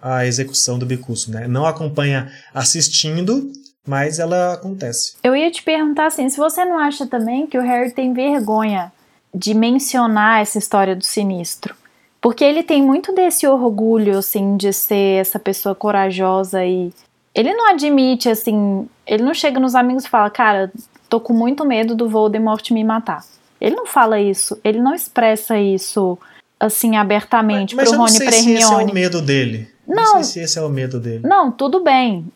a 0.00 0.26
execução 0.26 0.78
do 0.78 0.84
Bicurso, 0.84 1.30
né? 1.30 1.48
Não 1.48 1.64
acompanha 1.64 2.30
assistindo, 2.52 3.50
mas 3.86 4.18
ela 4.18 4.52
acontece. 4.52 5.14
Eu 5.22 5.34
ia 5.34 5.50
te 5.50 5.62
perguntar 5.62 6.06
assim, 6.06 6.28
se 6.28 6.36
você 6.36 6.62
não 6.64 6.78
acha 6.78 7.06
também 7.06 7.46
que 7.46 7.58
o 7.58 7.62
Harry 7.62 7.90
tem 7.90 8.12
vergonha 8.12 8.92
de 9.34 9.54
mencionar 9.54 10.42
essa 10.42 10.58
história 10.58 10.94
do 10.94 11.04
sinistro? 11.04 11.74
Porque 12.20 12.44
ele 12.44 12.62
tem 12.62 12.82
muito 12.82 13.14
desse 13.14 13.46
orgulho, 13.46 14.18
assim, 14.18 14.56
de 14.56 14.72
ser 14.72 15.20
essa 15.20 15.38
pessoa 15.38 15.74
corajosa 15.74 16.64
e 16.64 16.92
ele 17.34 17.52
não 17.52 17.70
admite, 17.70 18.28
assim, 18.28 18.88
ele 19.06 19.22
não 19.22 19.34
chega 19.34 19.58
nos 19.58 19.74
amigos 19.74 20.04
e 20.04 20.08
fala, 20.08 20.30
cara, 20.30 20.70
tô 21.08 21.20
com 21.20 21.32
muito 21.32 21.64
medo 21.64 21.94
do 21.94 22.08
Voldemort 22.08 22.70
me 22.70 22.84
matar. 22.84 23.24
Ele 23.60 23.74
não 23.74 23.86
fala 23.86 24.20
isso, 24.20 24.58
ele 24.62 24.80
não 24.80 24.94
expressa 24.94 25.58
isso 25.58 26.18
assim 26.58 26.96
abertamente 26.96 27.74
mas, 27.74 27.90
mas 27.90 27.96
pro 27.96 28.04
Rony 28.04 28.16
e 28.16 28.26
pra 28.26 28.36
Hermione. 28.36 28.58
Esse 28.58 28.72
é 28.72 28.76
o 28.76 28.94
medo 28.94 29.22
dele. 29.22 29.68
Não, 29.86 29.96
não 29.96 30.12
sei 30.14 30.24
se 30.24 30.40
esse 30.40 30.58
é 30.58 30.62
o 30.62 30.68
medo 30.68 30.98
dele. 30.98 31.26
Não, 31.26 31.50
tudo 31.50 31.80
bem. 31.80 32.26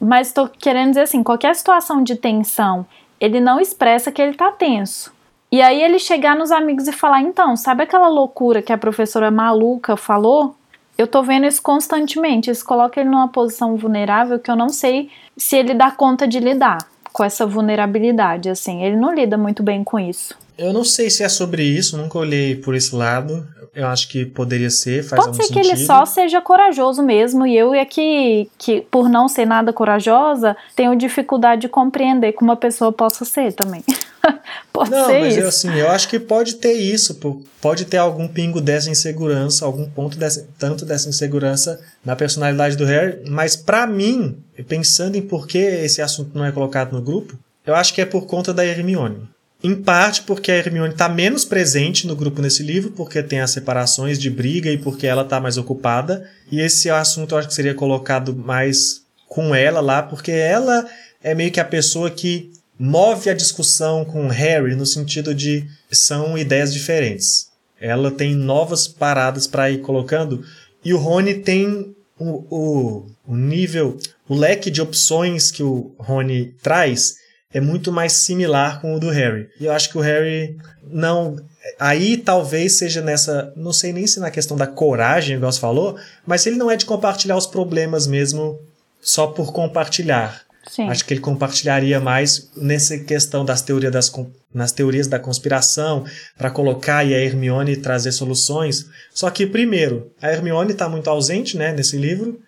Mas 0.00 0.32
tô 0.32 0.48
querendo 0.48 0.90
dizer 0.90 1.02
assim, 1.02 1.22
qualquer 1.22 1.54
situação 1.54 2.02
de 2.02 2.16
tensão, 2.16 2.84
ele 3.20 3.40
não 3.40 3.60
expressa 3.60 4.12
que 4.12 4.20
ele 4.20 4.34
tá 4.34 4.50
tenso. 4.50 5.12
E 5.50 5.62
aí 5.62 5.80
ele 5.82 5.98
chegar 5.98 6.36
nos 6.36 6.50
amigos 6.50 6.86
e 6.88 6.92
falar: 6.92 7.22
"Então, 7.22 7.56
sabe 7.56 7.84
aquela 7.84 8.08
loucura 8.08 8.60
que 8.60 8.72
a 8.72 8.78
professora 8.78 9.30
maluca 9.30 9.96
falou? 9.96 10.56
Eu 10.98 11.06
tô 11.06 11.22
vendo 11.22 11.46
isso 11.46 11.62
constantemente. 11.62 12.50
Isso 12.50 12.64
coloca 12.64 13.00
ele 13.00 13.10
numa 13.10 13.28
posição 13.28 13.76
vulnerável 13.76 14.38
que 14.38 14.50
eu 14.50 14.56
não 14.56 14.68
sei 14.68 15.10
se 15.36 15.56
ele 15.56 15.74
dá 15.74 15.90
conta 15.90 16.26
de 16.26 16.40
lidar 16.40 16.78
com 17.16 17.24
essa 17.24 17.46
vulnerabilidade, 17.46 18.50
assim. 18.50 18.82
Ele 18.82 18.94
não 18.94 19.14
lida 19.14 19.38
muito 19.38 19.62
bem 19.62 19.82
com 19.82 19.98
isso. 19.98 20.34
Eu 20.58 20.70
não 20.70 20.84
sei 20.84 21.08
se 21.08 21.22
é 21.22 21.28
sobre 21.30 21.62
isso, 21.62 21.96
nunca 21.96 22.18
olhei 22.18 22.54
por 22.54 22.74
esse 22.74 22.94
lado. 22.94 23.48
Eu 23.76 23.88
acho 23.88 24.08
que 24.08 24.24
poderia 24.24 24.70
ser, 24.70 25.04
faz 25.04 25.22
Pode 25.22 25.36
ser 25.36 25.42
sentido. 25.42 25.60
que 25.60 25.68
ele 25.68 25.76
só 25.76 26.06
seja 26.06 26.40
corajoso 26.40 27.02
mesmo, 27.02 27.46
e 27.46 27.54
eu 27.54 27.74
é 27.74 27.84
que, 27.84 28.48
que, 28.56 28.80
por 28.80 29.06
não 29.06 29.28
ser 29.28 29.44
nada 29.44 29.70
corajosa, 29.70 30.56
tenho 30.74 30.96
dificuldade 30.96 31.60
de 31.60 31.68
compreender 31.68 32.32
como 32.32 32.50
uma 32.50 32.56
pessoa 32.56 32.90
possa 32.90 33.26
ser 33.26 33.52
também. 33.52 33.84
pode 34.72 34.90
não, 34.90 35.04
ser 35.04 35.20
mas 35.20 35.34
isso. 35.34 35.40
Eu, 35.42 35.48
assim, 35.48 35.74
eu 35.74 35.90
acho 35.90 36.08
que 36.08 36.18
pode 36.18 36.54
ter 36.54 36.72
isso, 36.72 37.20
pode 37.60 37.84
ter 37.84 37.98
algum 37.98 38.26
pingo 38.26 38.62
dessa 38.62 38.88
insegurança, 38.88 39.66
algum 39.66 39.84
ponto 39.90 40.16
dessa, 40.16 40.48
tanto 40.58 40.86
dessa 40.86 41.10
insegurança 41.10 41.78
na 42.02 42.16
personalidade 42.16 42.76
do 42.76 42.86
Harry, 42.86 43.28
mas 43.28 43.56
para 43.56 43.86
mim, 43.86 44.38
pensando 44.66 45.16
em 45.16 45.22
por 45.22 45.46
que 45.46 45.58
esse 45.58 46.00
assunto 46.00 46.30
não 46.34 46.46
é 46.46 46.50
colocado 46.50 46.94
no 46.94 47.02
grupo, 47.02 47.38
eu 47.66 47.74
acho 47.74 47.92
que 47.92 48.00
é 48.00 48.06
por 48.06 48.26
conta 48.26 48.54
da 48.54 48.64
Hermione. 48.64 49.28
Em 49.66 49.74
parte 49.74 50.22
porque 50.22 50.52
a 50.52 50.54
Hermione 50.54 50.92
está 50.92 51.08
menos 51.08 51.44
presente 51.44 52.06
no 52.06 52.14
grupo 52.14 52.40
nesse 52.40 52.62
livro, 52.62 52.92
porque 52.92 53.20
tem 53.20 53.40
as 53.40 53.50
separações 53.50 54.16
de 54.16 54.30
briga 54.30 54.70
e 54.70 54.78
porque 54.78 55.08
ela 55.08 55.22
está 55.22 55.40
mais 55.40 55.58
ocupada. 55.58 56.30
E 56.52 56.60
esse 56.60 56.88
assunto 56.88 57.34
eu 57.34 57.38
acho 57.38 57.48
que 57.48 57.54
seria 57.54 57.74
colocado 57.74 58.32
mais 58.32 59.02
com 59.26 59.52
ela 59.52 59.80
lá, 59.80 60.04
porque 60.04 60.30
ela 60.30 60.88
é 61.20 61.34
meio 61.34 61.50
que 61.50 61.58
a 61.58 61.64
pessoa 61.64 62.08
que 62.12 62.52
move 62.78 63.28
a 63.28 63.34
discussão 63.34 64.04
com 64.04 64.28
Harry 64.28 64.76
no 64.76 64.86
sentido 64.86 65.34
de 65.34 65.68
são 65.90 66.38
ideias 66.38 66.72
diferentes. 66.72 67.48
Ela 67.80 68.12
tem 68.12 68.36
novas 68.36 68.86
paradas 68.86 69.48
para 69.48 69.68
ir 69.68 69.78
colocando 69.78 70.44
e 70.84 70.94
o 70.94 70.98
Rony 70.98 71.34
tem 71.34 71.92
o, 72.16 72.44
o, 72.48 73.06
o 73.26 73.34
nível, 73.34 73.98
o 74.28 74.36
leque 74.36 74.70
de 74.70 74.80
opções 74.80 75.50
que 75.50 75.64
o 75.64 75.92
Rony 75.98 76.54
traz 76.62 77.25
é 77.56 77.60
muito 77.60 77.90
mais 77.90 78.12
similar 78.12 78.82
com 78.82 78.94
o 78.94 79.00
do 79.00 79.08
Harry. 79.08 79.48
E 79.58 79.64
eu 79.64 79.72
acho 79.72 79.88
que 79.88 79.96
o 79.96 80.02
Harry 80.02 80.58
não. 80.86 81.36
Aí 81.80 82.18
talvez 82.18 82.74
seja 82.74 83.00
nessa. 83.00 83.50
Não 83.56 83.72
sei 83.72 83.94
nem 83.94 84.06
se 84.06 84.20
na 84.20 84.30
questão 84.30 84.58
da 84.58 84.66
coragem, 84.66 85.36
igual 85.36 85.50
você 85.50 85.58
falou, 85.58 85.96
mas 86.26 86.44
ele 86.44 86.56
não 86.56 86.70
é 86.70 86.76
de 86.76 86.84
compartilhar 86.84 87.34
os 87.34 87.46
problemas 87.46 88.06
mesmo 88.06 88.60
só 89.00 89.28
por 89.28 89.54
compartilhar. 89.54 90.42
Sim. 90.70 90.90
Acho 90.90 91.06
que 91.06 91.14
ele 91.14 91.20
compartilharia 91.20 91.98
mais 91.98 92.50
nessa 92.54 92.98
questão 92.98 93.42
das 93.42 93.62
teorias, 93.62 93.92
das, 93.92 94.12
nas 94.52 94.72
teorias 94.72 95.06
da 95.06 95.18
conspiração, 95.18 96.04
para 96.36 96.50
colocar 96.50 97.04
e 97.04 97.14
a 97.14 97.18
Hermione 97.18 97.78
trazer 97.78 98.12
soluções. 98.12 98.84
Só 99.14 99.30
que, 99.30 99.46
primeiro, 99.46 100.12
a 100.20 100.30
Hermione 100.30 100.72
está 100.72 100.90
muito 100.90 101.08
ausente 101.08 101.56
né, 101.56 101.72
nesse 101.72 101.96
livro, 101.96 102.38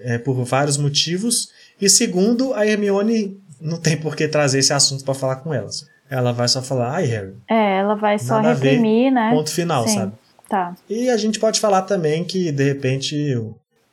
é, 0.00 0.18
por 0.18 0.42
vários 0.42 0.76
motivos. 0.76 1.50
E 1.80 1.88
segundo, 1.88 2.52
a 2.54 2.66
Hermione 2.66 3.38
não 3.60 3.78
tem 3.78 3.96
por 3.96 4.14
que 4.14 4.28
trazer 4.28 4.58
esse 4.58 4.72
assunto 4.72 5.04
para 5.04 5.14
falar 5.14 5.36
com 5.36 5.52
elas. 5.52 5.86
Ela 6.08 6.32
vai 6.32 6.46
só 6.46 6.62
falar, 6.62 6.94
ai, 6.94 7.06
Harry. 7.06 7.34
É, 7.48 7.78
ela 7.78 7.94
vai 7.94 8.18
só 8.18 8.40
reprimir, 8.40 9.04
ver, 9.06 9.10
né? 9.10 9.30
Ponto 9.30 9.50
final, 9.50 9.86
Sim. 9.88 9.94
sabe? 9.94 10.12
Tá. 10.48 10.74
E 10.88 11.10
a 11.10 11.16
gente 11.16 11.40
pode 11.40 11.58
falar 11.58 11.82
também 11.82 12.22
que, 12.24 12.52
de 12.52 12.62
repente, 12.62 13.36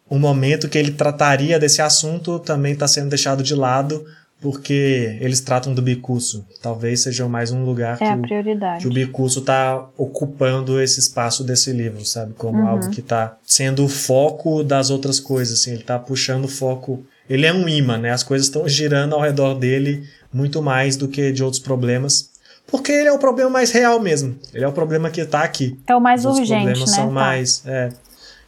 o, 0.07 0.19
momento 0.19 0.69
que 0.69 0.77
ele 0.77 0.91
trataria 0.91 1.57
desse 1.59 1.81
assunto 1.81 2.37
também 2.37 2.73
está 2.73 2.87
sendo 2.87 3.09
deixado 3.09 3.41
de 3.41 3.55
lado 3.55 4.05
porque 4.39 5.17
eles 5.21 5.39
tratam 5.41 5.73
do 5.73 5.81
bicurso. 5.81 6.45
Talvez 6.61 7.01
seja 7.01 7.27
mais 7.27 7.51
um 7.51 7.63
lugar 7.63 7.97
É 7.99 8.15
que, 8.15 8.35
o, 8.35 8.79
que 8.81 8.87
o 8.87 8.93
bicurso 8.93 9.39
está 9.39 9.87
ocupando 9.97 10.79
esse 10.79 10.99
espaço 10.99 11.43
desse 11.43 11.71
livro, 11.71 12.05
sabe? 12.05 12.33
Como 12.33 12.59
Uhum. 12.59 12.67
algo 12.67 12.89
que 12.91 12.99
está 12.99 13.37
sendo 13.43 13.85
o 13.85 13.89
foco 13.89 14.63
das 14.63 14.89
outras 14.91 15.19
coisas, 15.19 15.59
assim. 15.59 15.71
Ele 15.71 15.81
está 15.81 15.97
puxando 15.97 16.45
o 16.45 16.49
foco... 16.49 17.03
Ele 17.29 17.45
é 17.45 17.53
um 17.53 17.67
imã, 17.67 17.97
né? 17.97 18.11
As 18.11 18.23
coisas 18.23 18.47
estão 18.47 18.67
girando 18.67 19.15
ao 19.15 19.21
redor 19.21 19.53
dele 19.55 20.07
muito 20.31 20.61
mais 20.61 20.95
do 20.97 21.07
que 21.07 21.31
de 21.31 21.43
outros 21.43 21.61
problemas. 21.61 22.31
Porque 22.67 22.91
ele 22.91 23.07
é 23.09 23.11
o 23.11 23.19
problema 23.19 23.49
mais 23.49 23.71
real 23.71 23.99
mesmo. 23.99 24.35
Ele 24.53 24.63
é 24.63 24.67
o 24.67 24.71
problema 24.71 25.09
que 25.09 25.21
está 25.21 25.43
aqui. 25.43 25.77
É 25.87 25.95
o 25.95 26.01
mais 26.01 26.25
Os 26.25 26.37
urgente, 26.39 26.63
problemas 26.65 26.89
né? 26.89 26.95
são 26.95 27.07
Tá. 27.07 27.11
mais. 27.13 27.61
é. 27.65 27.89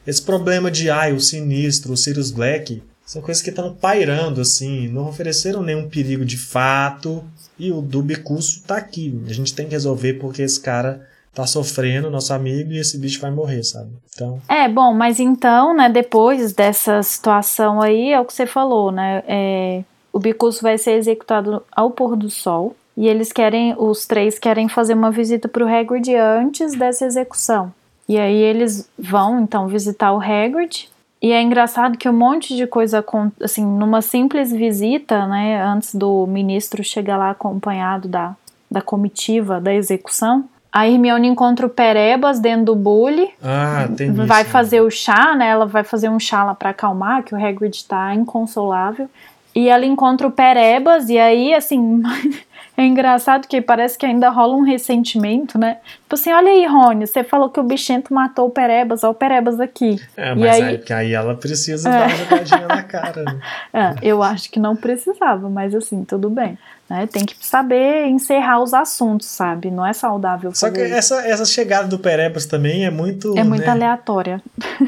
esse 0.07 0.21
problema 0.21 0.69
de 0.71 0.89
ai, 0.89 1.13
o 1.13 1.19
sinistro, 1.19 1.93
o 1.93 1.97
Sirius 1.97 2.31
Black, 2.31 2.81
são 3.05 3.21
coisas 3.21 3.41
que 3.43 3.49
estão 3.49 3.73
pairando, 3.73 4.41
assim, 4.41 4.87
não 4.87 5.07
ofereceram 5.07 5.61
nenhum 5.61 5.87
perigo 5.89 6.25
de 6.25 6.37
fato. 6.37 7.23
E 7.57 7.71
o 7.71 7.81
do 7.81 8.01
bicurso 8.01 8.63
tá 8.67 8.75
aqui. 8.77 9.21
A 9.27 9.33
gente 9.33 9.53
tem 9.53 9.65
que 9.67 9.71
resolver 9.73 10.15
porque 10.15 10.41
esse 10.41 10.59
cara 10.59 11.07
tá 11.35 11.45
sofrendo, 11.45 12.09
nosso 12.09 12.33
amigo, 12.33 12.71
e 12.71 12.79
esse 12.79 12.97
bicho 12.97 13.19
vai 13.19 13.29
morrer, 13.29 13.61
sabe? 13.63 13.89
Então. 14.13 14.41
É, 14.47 14.69
bom, 14.69 14.93
mas 14.93 15.19
então, 15.19 15.75
né, 15.75 15.89
depois 15.89 16.53
dessa 16.53 17.03
situação 17.03 17.81
aí, 17.81 18.13
é 18.13 18.19
o 18.19 18.25
que 18.25 18.33
você 18.33 18.45
falou, 18.45 18.91
né? 18.91 19.21
É, 19.27 19.83
o 20.13 20.19
bicurso 20.19 20.61
vai 20.61 20.77
ser 20.77 20.91
executado 20.91 21.61
ao 21.69 21.91
pôr 21.91 22.15
do 22.15 22.29
sol. 22.29 22.75
E 22.95 23.07
eles 23.09 23.33
querem, 23.33 23.75
os 23.77 24.05
três 24.05 24.39
querem 24.39 24.69
fazer 24.69 24.93
uma 24.93 25.11
visita 25.11 25.49
pro 25.49 25.67
Hagrid 25.67 26.15
antes 26.15 26.73
dessa 26.73 27.05
execução. 27.05 27.73
E 28.07 28.17
aí 28.17 28.37
eles 28.37 28.89
vão, 28.97 29.41
então, 29.41 29.67
visitar 29.67 30.13
o 30.13 30.21
Hagrid. 30.21 30.89
E 31.21 31.33
é 31.33 31.41
engraçado 31.41 31.97
que 31.97 32.07
um 32.07 32.13
monte 32.13 32.55
de 32.55 32.65
coisa, 32.65 33.03
assim, 33.43 33.65
numa 33.65 34.01
simples 34.01 34.53
visita, 34.53 35.27
né, 35.27 35.61
antes 35.61 35.93
do 35.93 36.25
ministro 36.27 36.81
chegar 36.81 37.17
lá 37.17 37.31
acompanhado 37.31 38.07
da, 38.07 38.37
da 38.71 38.81
comitiva 38.81 39.59
da 39.59 39.73
execução, 39.73 40.47
a 40.77 40.85
Hermione 40.89 41.29
encontra 41.29 41.65
o 41.65 41.69
Perebas 41.69 42.37
dentro 42.37 42.65
do 42.65 42.75
bully, 42.75 43.29
Ah, 43.41 43.87
tem 43.95 44.11
isso. 44.11 44.25
vai 44.25 44.43
né? 44.43 44.49
fazer 44.49 44.81
o 44.81 44.91
chá, 44.91 45.33
né? 45.33 45.47
Ela 45.47 45.65
vai 45.65 45.85
fazer 45.85 46.09
um 46.09 46.19
chá 46.19 46.43
lá 46.43 46.53
pra 46.53 46.71
acalmar, 46.71 47.23
que 47.23 47.33
o 47.33 47.37
Hagrid 47.41 47.85
tá 47.85 48.13
inconsolável. 48.13 49.09
E 49.55 49.69
ela 49.69 49.85
encontra 49.85 50.27
o 50.27 50.31
Perebas, 50.31 51.07
e 51.07 51.17
aí, 51.17 51.53
assim, 51.53 52.03
é 52.75 52.85
engraçado 52.85 53.47
que 53.47 53.61
parece 53.61 53.97
que 53.97 54.05
ainda 54.05 54.27
rola 54.29 54.53
um 54.53 54.63
ressentimento, 54.63 55.57
né? 55.57 55.77
Tipo 56.03 56.15
assim, 56.15 56.33
olha 56.33 56.51
aí, 56.51 56.65
Rony, 56.65 57.07
você 57.07 57.23
falou 57.23 57.49
que 57.49 57.57
o 57.57 57.63
bichento 57.63 58.13
matou 58.13 58.47
o 58.47 58.51
Perebas, 58.51 59.01
olha 59.05 59.11
o 59.11 59.15
Perebas 59.15 59.61
aqui. 59.61 59.95
É, 60.17 60.33
e 60.33 60.35
mas 60.35 60.55
aí- 60.55 60.61
aí, 60.63 60.77
porque 60.77 60.91
aí 60.91 61.13
ela 61.13 61.35
precisa 61.35 61.89
dar 61.89 62.07
uma 62.09 62.15
jogadinha 62.17 62.67
na 62.67 62.83
cara. 62.83 63.23
Né? 63.23 63.39
É, 63.73 63.95
eu 64.01 64.21
acho 64.21 64.51
que 64.51 64.59
não 64.59 64.75
precisava, 64.75 65.49
mas 65.49 65.73
assim, 65.73 66.03
tudo 66.03 66.29
bem. 66.29 66.57
Né? 66.89 67.07
Tem 67.11 67.25
que 67.25 67.35
saber 67.41 68.05
encerrar 68.05 68.61
os 68.61 68.73
assuntos, 68.73 69.27
sabe? 69.27 69.71
Não 69.71 69.85
é 69.85 69.91
saudável 69.91 70.53
Só 70.53 70.69
que 70.69 70.83
isso. 70.83 70.93
essa, 70.93 71.27
essa 71.27 71.45
chegada 71.45 71.87
do 71.87 71.97
Perebas 71.97 72.45
também 72.45 72.85
é 72.85 72.91
muito. 72.91 73.37
É 73.37 73.43
muito 73.43 73.63
né? 73.63 73.69
aleatória. 73.69 74.41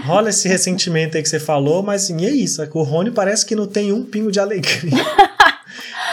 Rola 0.05 0.29
esse 0.29 0.47
ressentimento 0.49 1.17
aí 1.17 1.23
que 1.23 1.29
você 1.29 1.39
falou, 1.39 1.81
mas 1.81 2.03
assim, 2.03 2.23
é 2.25 2.29
isso. 2.29 2.62
é 2.62 2.69
O 2.71 2.83
Rony 2.83 3.10
parece 3.10 3.45
que 3.45 3.55
não 3.55 3.65
tem 3.65 3.91
um 3.91 4.03
pingo 4.03 4.31
de 4.31 4.39
alegria. 4.39 4.93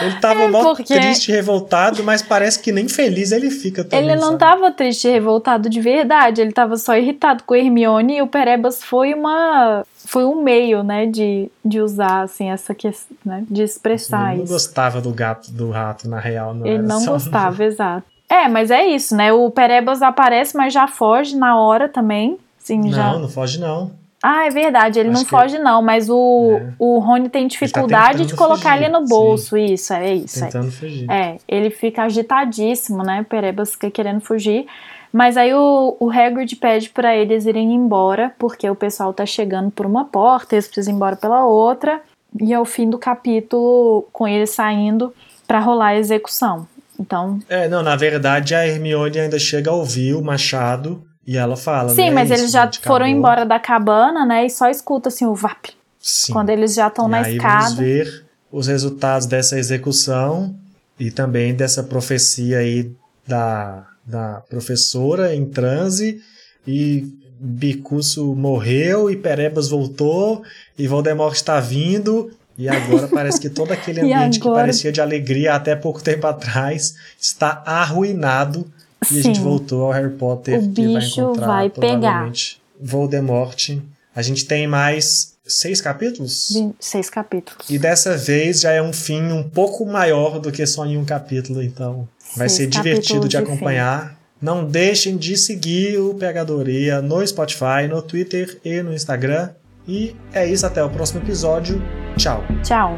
Ele 0.01 0.15
tava 0.19 0.43
É, 0.43 0.47
mó 0.47 0.75
triste, 0.75 1.31
revoltado, 1.31 2.03
mas 2.03 2.21
parece 2.21 2.59
que 2.59 2.71
nem 2.71 2.87
feliz 2.87 3.31
ele 3.31 3.49
fica 3.49 3.83
também. 3.83 4.05
Ele 4.05 4.15
não 4.15 4.29
sabe? 4.31 4.39
tava 4.39 4.71
triste 4.71 5.07
e 5.07 5.11
revoltado 5.11 5.69
de 5.69 5.79
verdade, 5.79 6.41
ele 6.41 6.51
tava 6.51 6.75
só 6.75 6.97
irritado 6.97 7.43
com 7.43 7.55
Hermione 7.55 8.17
e 8.17 8.21
o 8.21 8.27
Perebas 8.27 8.83
foi 8.83 9.13
uma 9.13 9.83
foi 10.07 10.23
um 10.23 10.41
meio, 10.41 10.83
né, 10.83 11.07
de, 11.07 11.49
de 11.63 11.81
usar 11.81 12.21
assim 12.21 12.51
essa 12.51 12.75
questão, 12.75 13.17
né, 13.25 13.43
de 13.49 13.63
expressar 13.63 14.29
Ele 14.29 14.37
não 14.37 14.43
isso. 14.43 14.53
gostava 14.53 15.01
do 15.01 15.11
gato, 15.11 15.51
do 15.51 15.71
rato, 15.71 16.07
na 16.07 16.19
real. 16.19 16.53
Não 16.53 16.65
Ele 16.65 16.83
não 16.83 17.03
gostava, 17.05 17.63
exato. 17.65 18.05
É, 18.29 18.47
mas 18.47 18.71
é 18.71 18.85
isso, 18.85 19.15
né? 19.15 19.31
O 19.31 19.49
Perebas 19.51 20.01
aparece, 20.01 20.57
mas 20.57 20.73
já 20.73 20.87
foge 20.87 21.35
na 21.35 21.57
hora 21.59 21.87
também. 21.87 22.37
Sim, 22.57 22.91
já. 22.91 23.13
Não, 23.13 23.19
não 23.19 23.29
foge 23.29 23.59
não. 23.59 23.91
Ah, 24.23 24.47
é 24.47 24.49
verdade, 24.49 24.99
ele 24.99 25.09
Acho 25.09 25.19
não 25.19 25.25
foge, 25.25 25.59
não, 25.59 25.81
mas 25.83 26.09
o, 26.09 26.51
É. 26.59 26.73
o 26.79 26.99
Rony 26.99 27.29
tem 27.29 27.47
dificuldade 27.47 28.19
de 28.19 28.29
tentando 28.31 28.37
colocar 28.37 28.71
fugir, 28.73 28.83
ele 28.85 28.93
no 28.93 29.01
sim. 29.01 29.09
bolso. 29.09 29.57
Isso, 29.57 29.93
é 29.93 30.13
isso. 30.15 30.39
é. 30.43 30.47
Tentando 30.47 30.71
fugir. 30.71 31.11
É, 31.11 31.37
ele 31.47 31.69
fica 31.69 32.03
agitadíssimo, 32.03 33.03
né? 33.03 33.25
Perebas 33.29 33.71
fica 33.73 33.91
querendo 33.91 34.21
fugir. 34.21 34.65
Mas 35.13 35.37
aí 35.37 35.53
o, 35.53 35.95
o 35.99 36.09
Hagrid 36.09 36.55
pede 36.57 36.89
pra 36.89 37.15
eles 37.15 37.45
irem 37.45 37.73
embora, 37.73 38.33
porque 38.39 38.69
o 38.69 38.75
pessoal 38.75 39.13
tá 39.13 39.25
chegando 39.25 39.69
por 39.71 39.85
uma 39.85 40.05
porta, 40.05 40.55
eles 40.55 40.67
precisam 40.67 40.93
ir 40.93 40.95
embora 40.97 41.15
pela 41.15 41.45
outra. 41.45 42.01
E 42.41 42.53
é 42.53 42.59
o 42.59 42.65
fim 42.65 42.89
do 42.89 42.97
capítulo 42.97 44.07
com 44.11 44.27
eles 44.27 44.49
saindo 44.49 45.13
pra 45.47 45.59
rolar 45.59 45.87
a 45.89 45.97
execução. 45.97 46.67
Então, 46.99 47.39
É, 47.47 47.67
não, 47.67 47.83
na 47.83 47.95
verdade 47.95 48.55
a 48.55 48.65
Hermione 48.67 49.19
ainda 49.19 49.37
chega 49.37 49.69
a 49.69 49.73
ouvir 49.73 50.15
o 50.15 50.21
Machado 50.23 51.03
e 51.25 51.37
ela 51.37 51.57
fala. 51.57 51.89
sim, 51.89 52.05
né, 52.05 52.11
mas 52.11 52.31
eles 52.31 52.51
já 52.51 52.65
gente, 52.65 52.79
foram 52.79 53.05
acabou. 53.05 53.17
embora 53.17 53.45
da 53.45 53.59
cabana, 53.59 54.25
né? 54.25 54.45
E 54.45 54.49
só 54.49 54.69
escuta 54.69 55.09
assim 55.09 55.25
o 55.25 55.33
vap. 55.33 55.69
Sim. 55.99 56.33
Quando 56.33 56.49
eles 56.51 56.75
já 56.75 56.87
estão 56.87 57.07
na 57.07 57.21
aí 57.21 57.35
escada. 57.35 57.63
vamos 57.63 57.73
ver 57.79 58.25
os 58.51 58.67
resultados 58.67 59.25
dessa 59.25 59.57
execução 59.57 60.55
e 60.99 61.09
também 61.09 61.53
dessa 61.53 61.83
profecia 61.83 62.59
aí 62.59 62.91
da, 63.27 63.87
da 64.05 64.41
professora 64.49 65.35
em 65.35 65.45
transe 65.45 66.21
e 66.65 67.07
Bicuço 67.39 68.33
morreu 68.35 69.09
e 69.09 69.15
Perebas 69.15 69.67
voltou 69.67 70.43
e 70.77 70.87
Voldemort 70.87 71.33
está 71.35 71.59
vindo 71.59 72.31
e 72.57 72.69
agora 72.69 73.07
parece 73.07 73.39
que 73.41 73.49
todo 73.49 73.71
aquele 73.73 74.01
ambiente 74.01 74.39
que 74.39 74.47
agora? 74.47 74.61
parecia 74.61 74.91
de 74.91 75.01
alegria 75.01 75.53
até 75.55 75.75
pouco 75.75 76.01
tempo 76.01 76.25
atrás 76.27 76.95
está 77.19 77.61
arruinado 77.65 78.65
e 79.11 79.19
a 79.19 79.21
gente 79.21 79.37
Sim. 79.37 79.43
voltou 79.43 79.85
ao 79.85 79.91
Harry 79.91 80.13
Potter 80.13 80.59
O 80.59 80.73
que 80.73 80.87
vai 80.87 81.01
bicho 81.01 81.21
encontrar 81.21 81.47
vai 81.47 81.69
pegar. 81.69 82.31
Voldemort. 82.79 83.69
A 84.15 84.21
gente 84.21 84.45
tem 84.45 84.67
mais 84.67 85.35
seis 85.45 85.81
capítulos? 85.81 86.49
Seis 86.79 87.09
capítulos. 87.09 87.69
E 87.69 87.77
dessa 87.77 88.17
vez 88.17 88.61
já 88.61 88.71
é 88.71 88.81
um 88.81 88.93
fim 88.93 89.31
um 89.31 89.43
pouco 89.43 89.85
maior 89.85 90.39
do 90.39 90.51
que 90.51 90.65
só 90.65 90.85
em 90.85 90.97
um 90.97 91.05
capítulo, 91.05 91.61
então 91.61 92.07
vai 92.35 92.49
Seis 92.49 92.57
ser 92.57 92.67
divertido 92.67 93.21
de 93.21 93.29
de 93.29 93.37
acompanhar. 93.37 94.17
Não 94.41 94.65
deixem 94.65 95.17
de 95.17 95.37
seguir 95.37 95.97
o 95.97 96.13
Pegadoria 96.13 97.01
no 97.01 97.25
Spotify, 97.25 97.87
no 97.89 98.01
Twitter 98.01 98.59
e 98.63 98.81
no 98.81 98.93
Instagram. 98.93 99.49
E 99.87 100.15
é 100.33 100.45
isso, 100.45 100.65
até 100.65 100.83
o 100.83 100.89
próximo 100.89 101.21
episódio. 101.21 101.81
Tchau! 102.17 102.43
Tchau. 102.63 102.95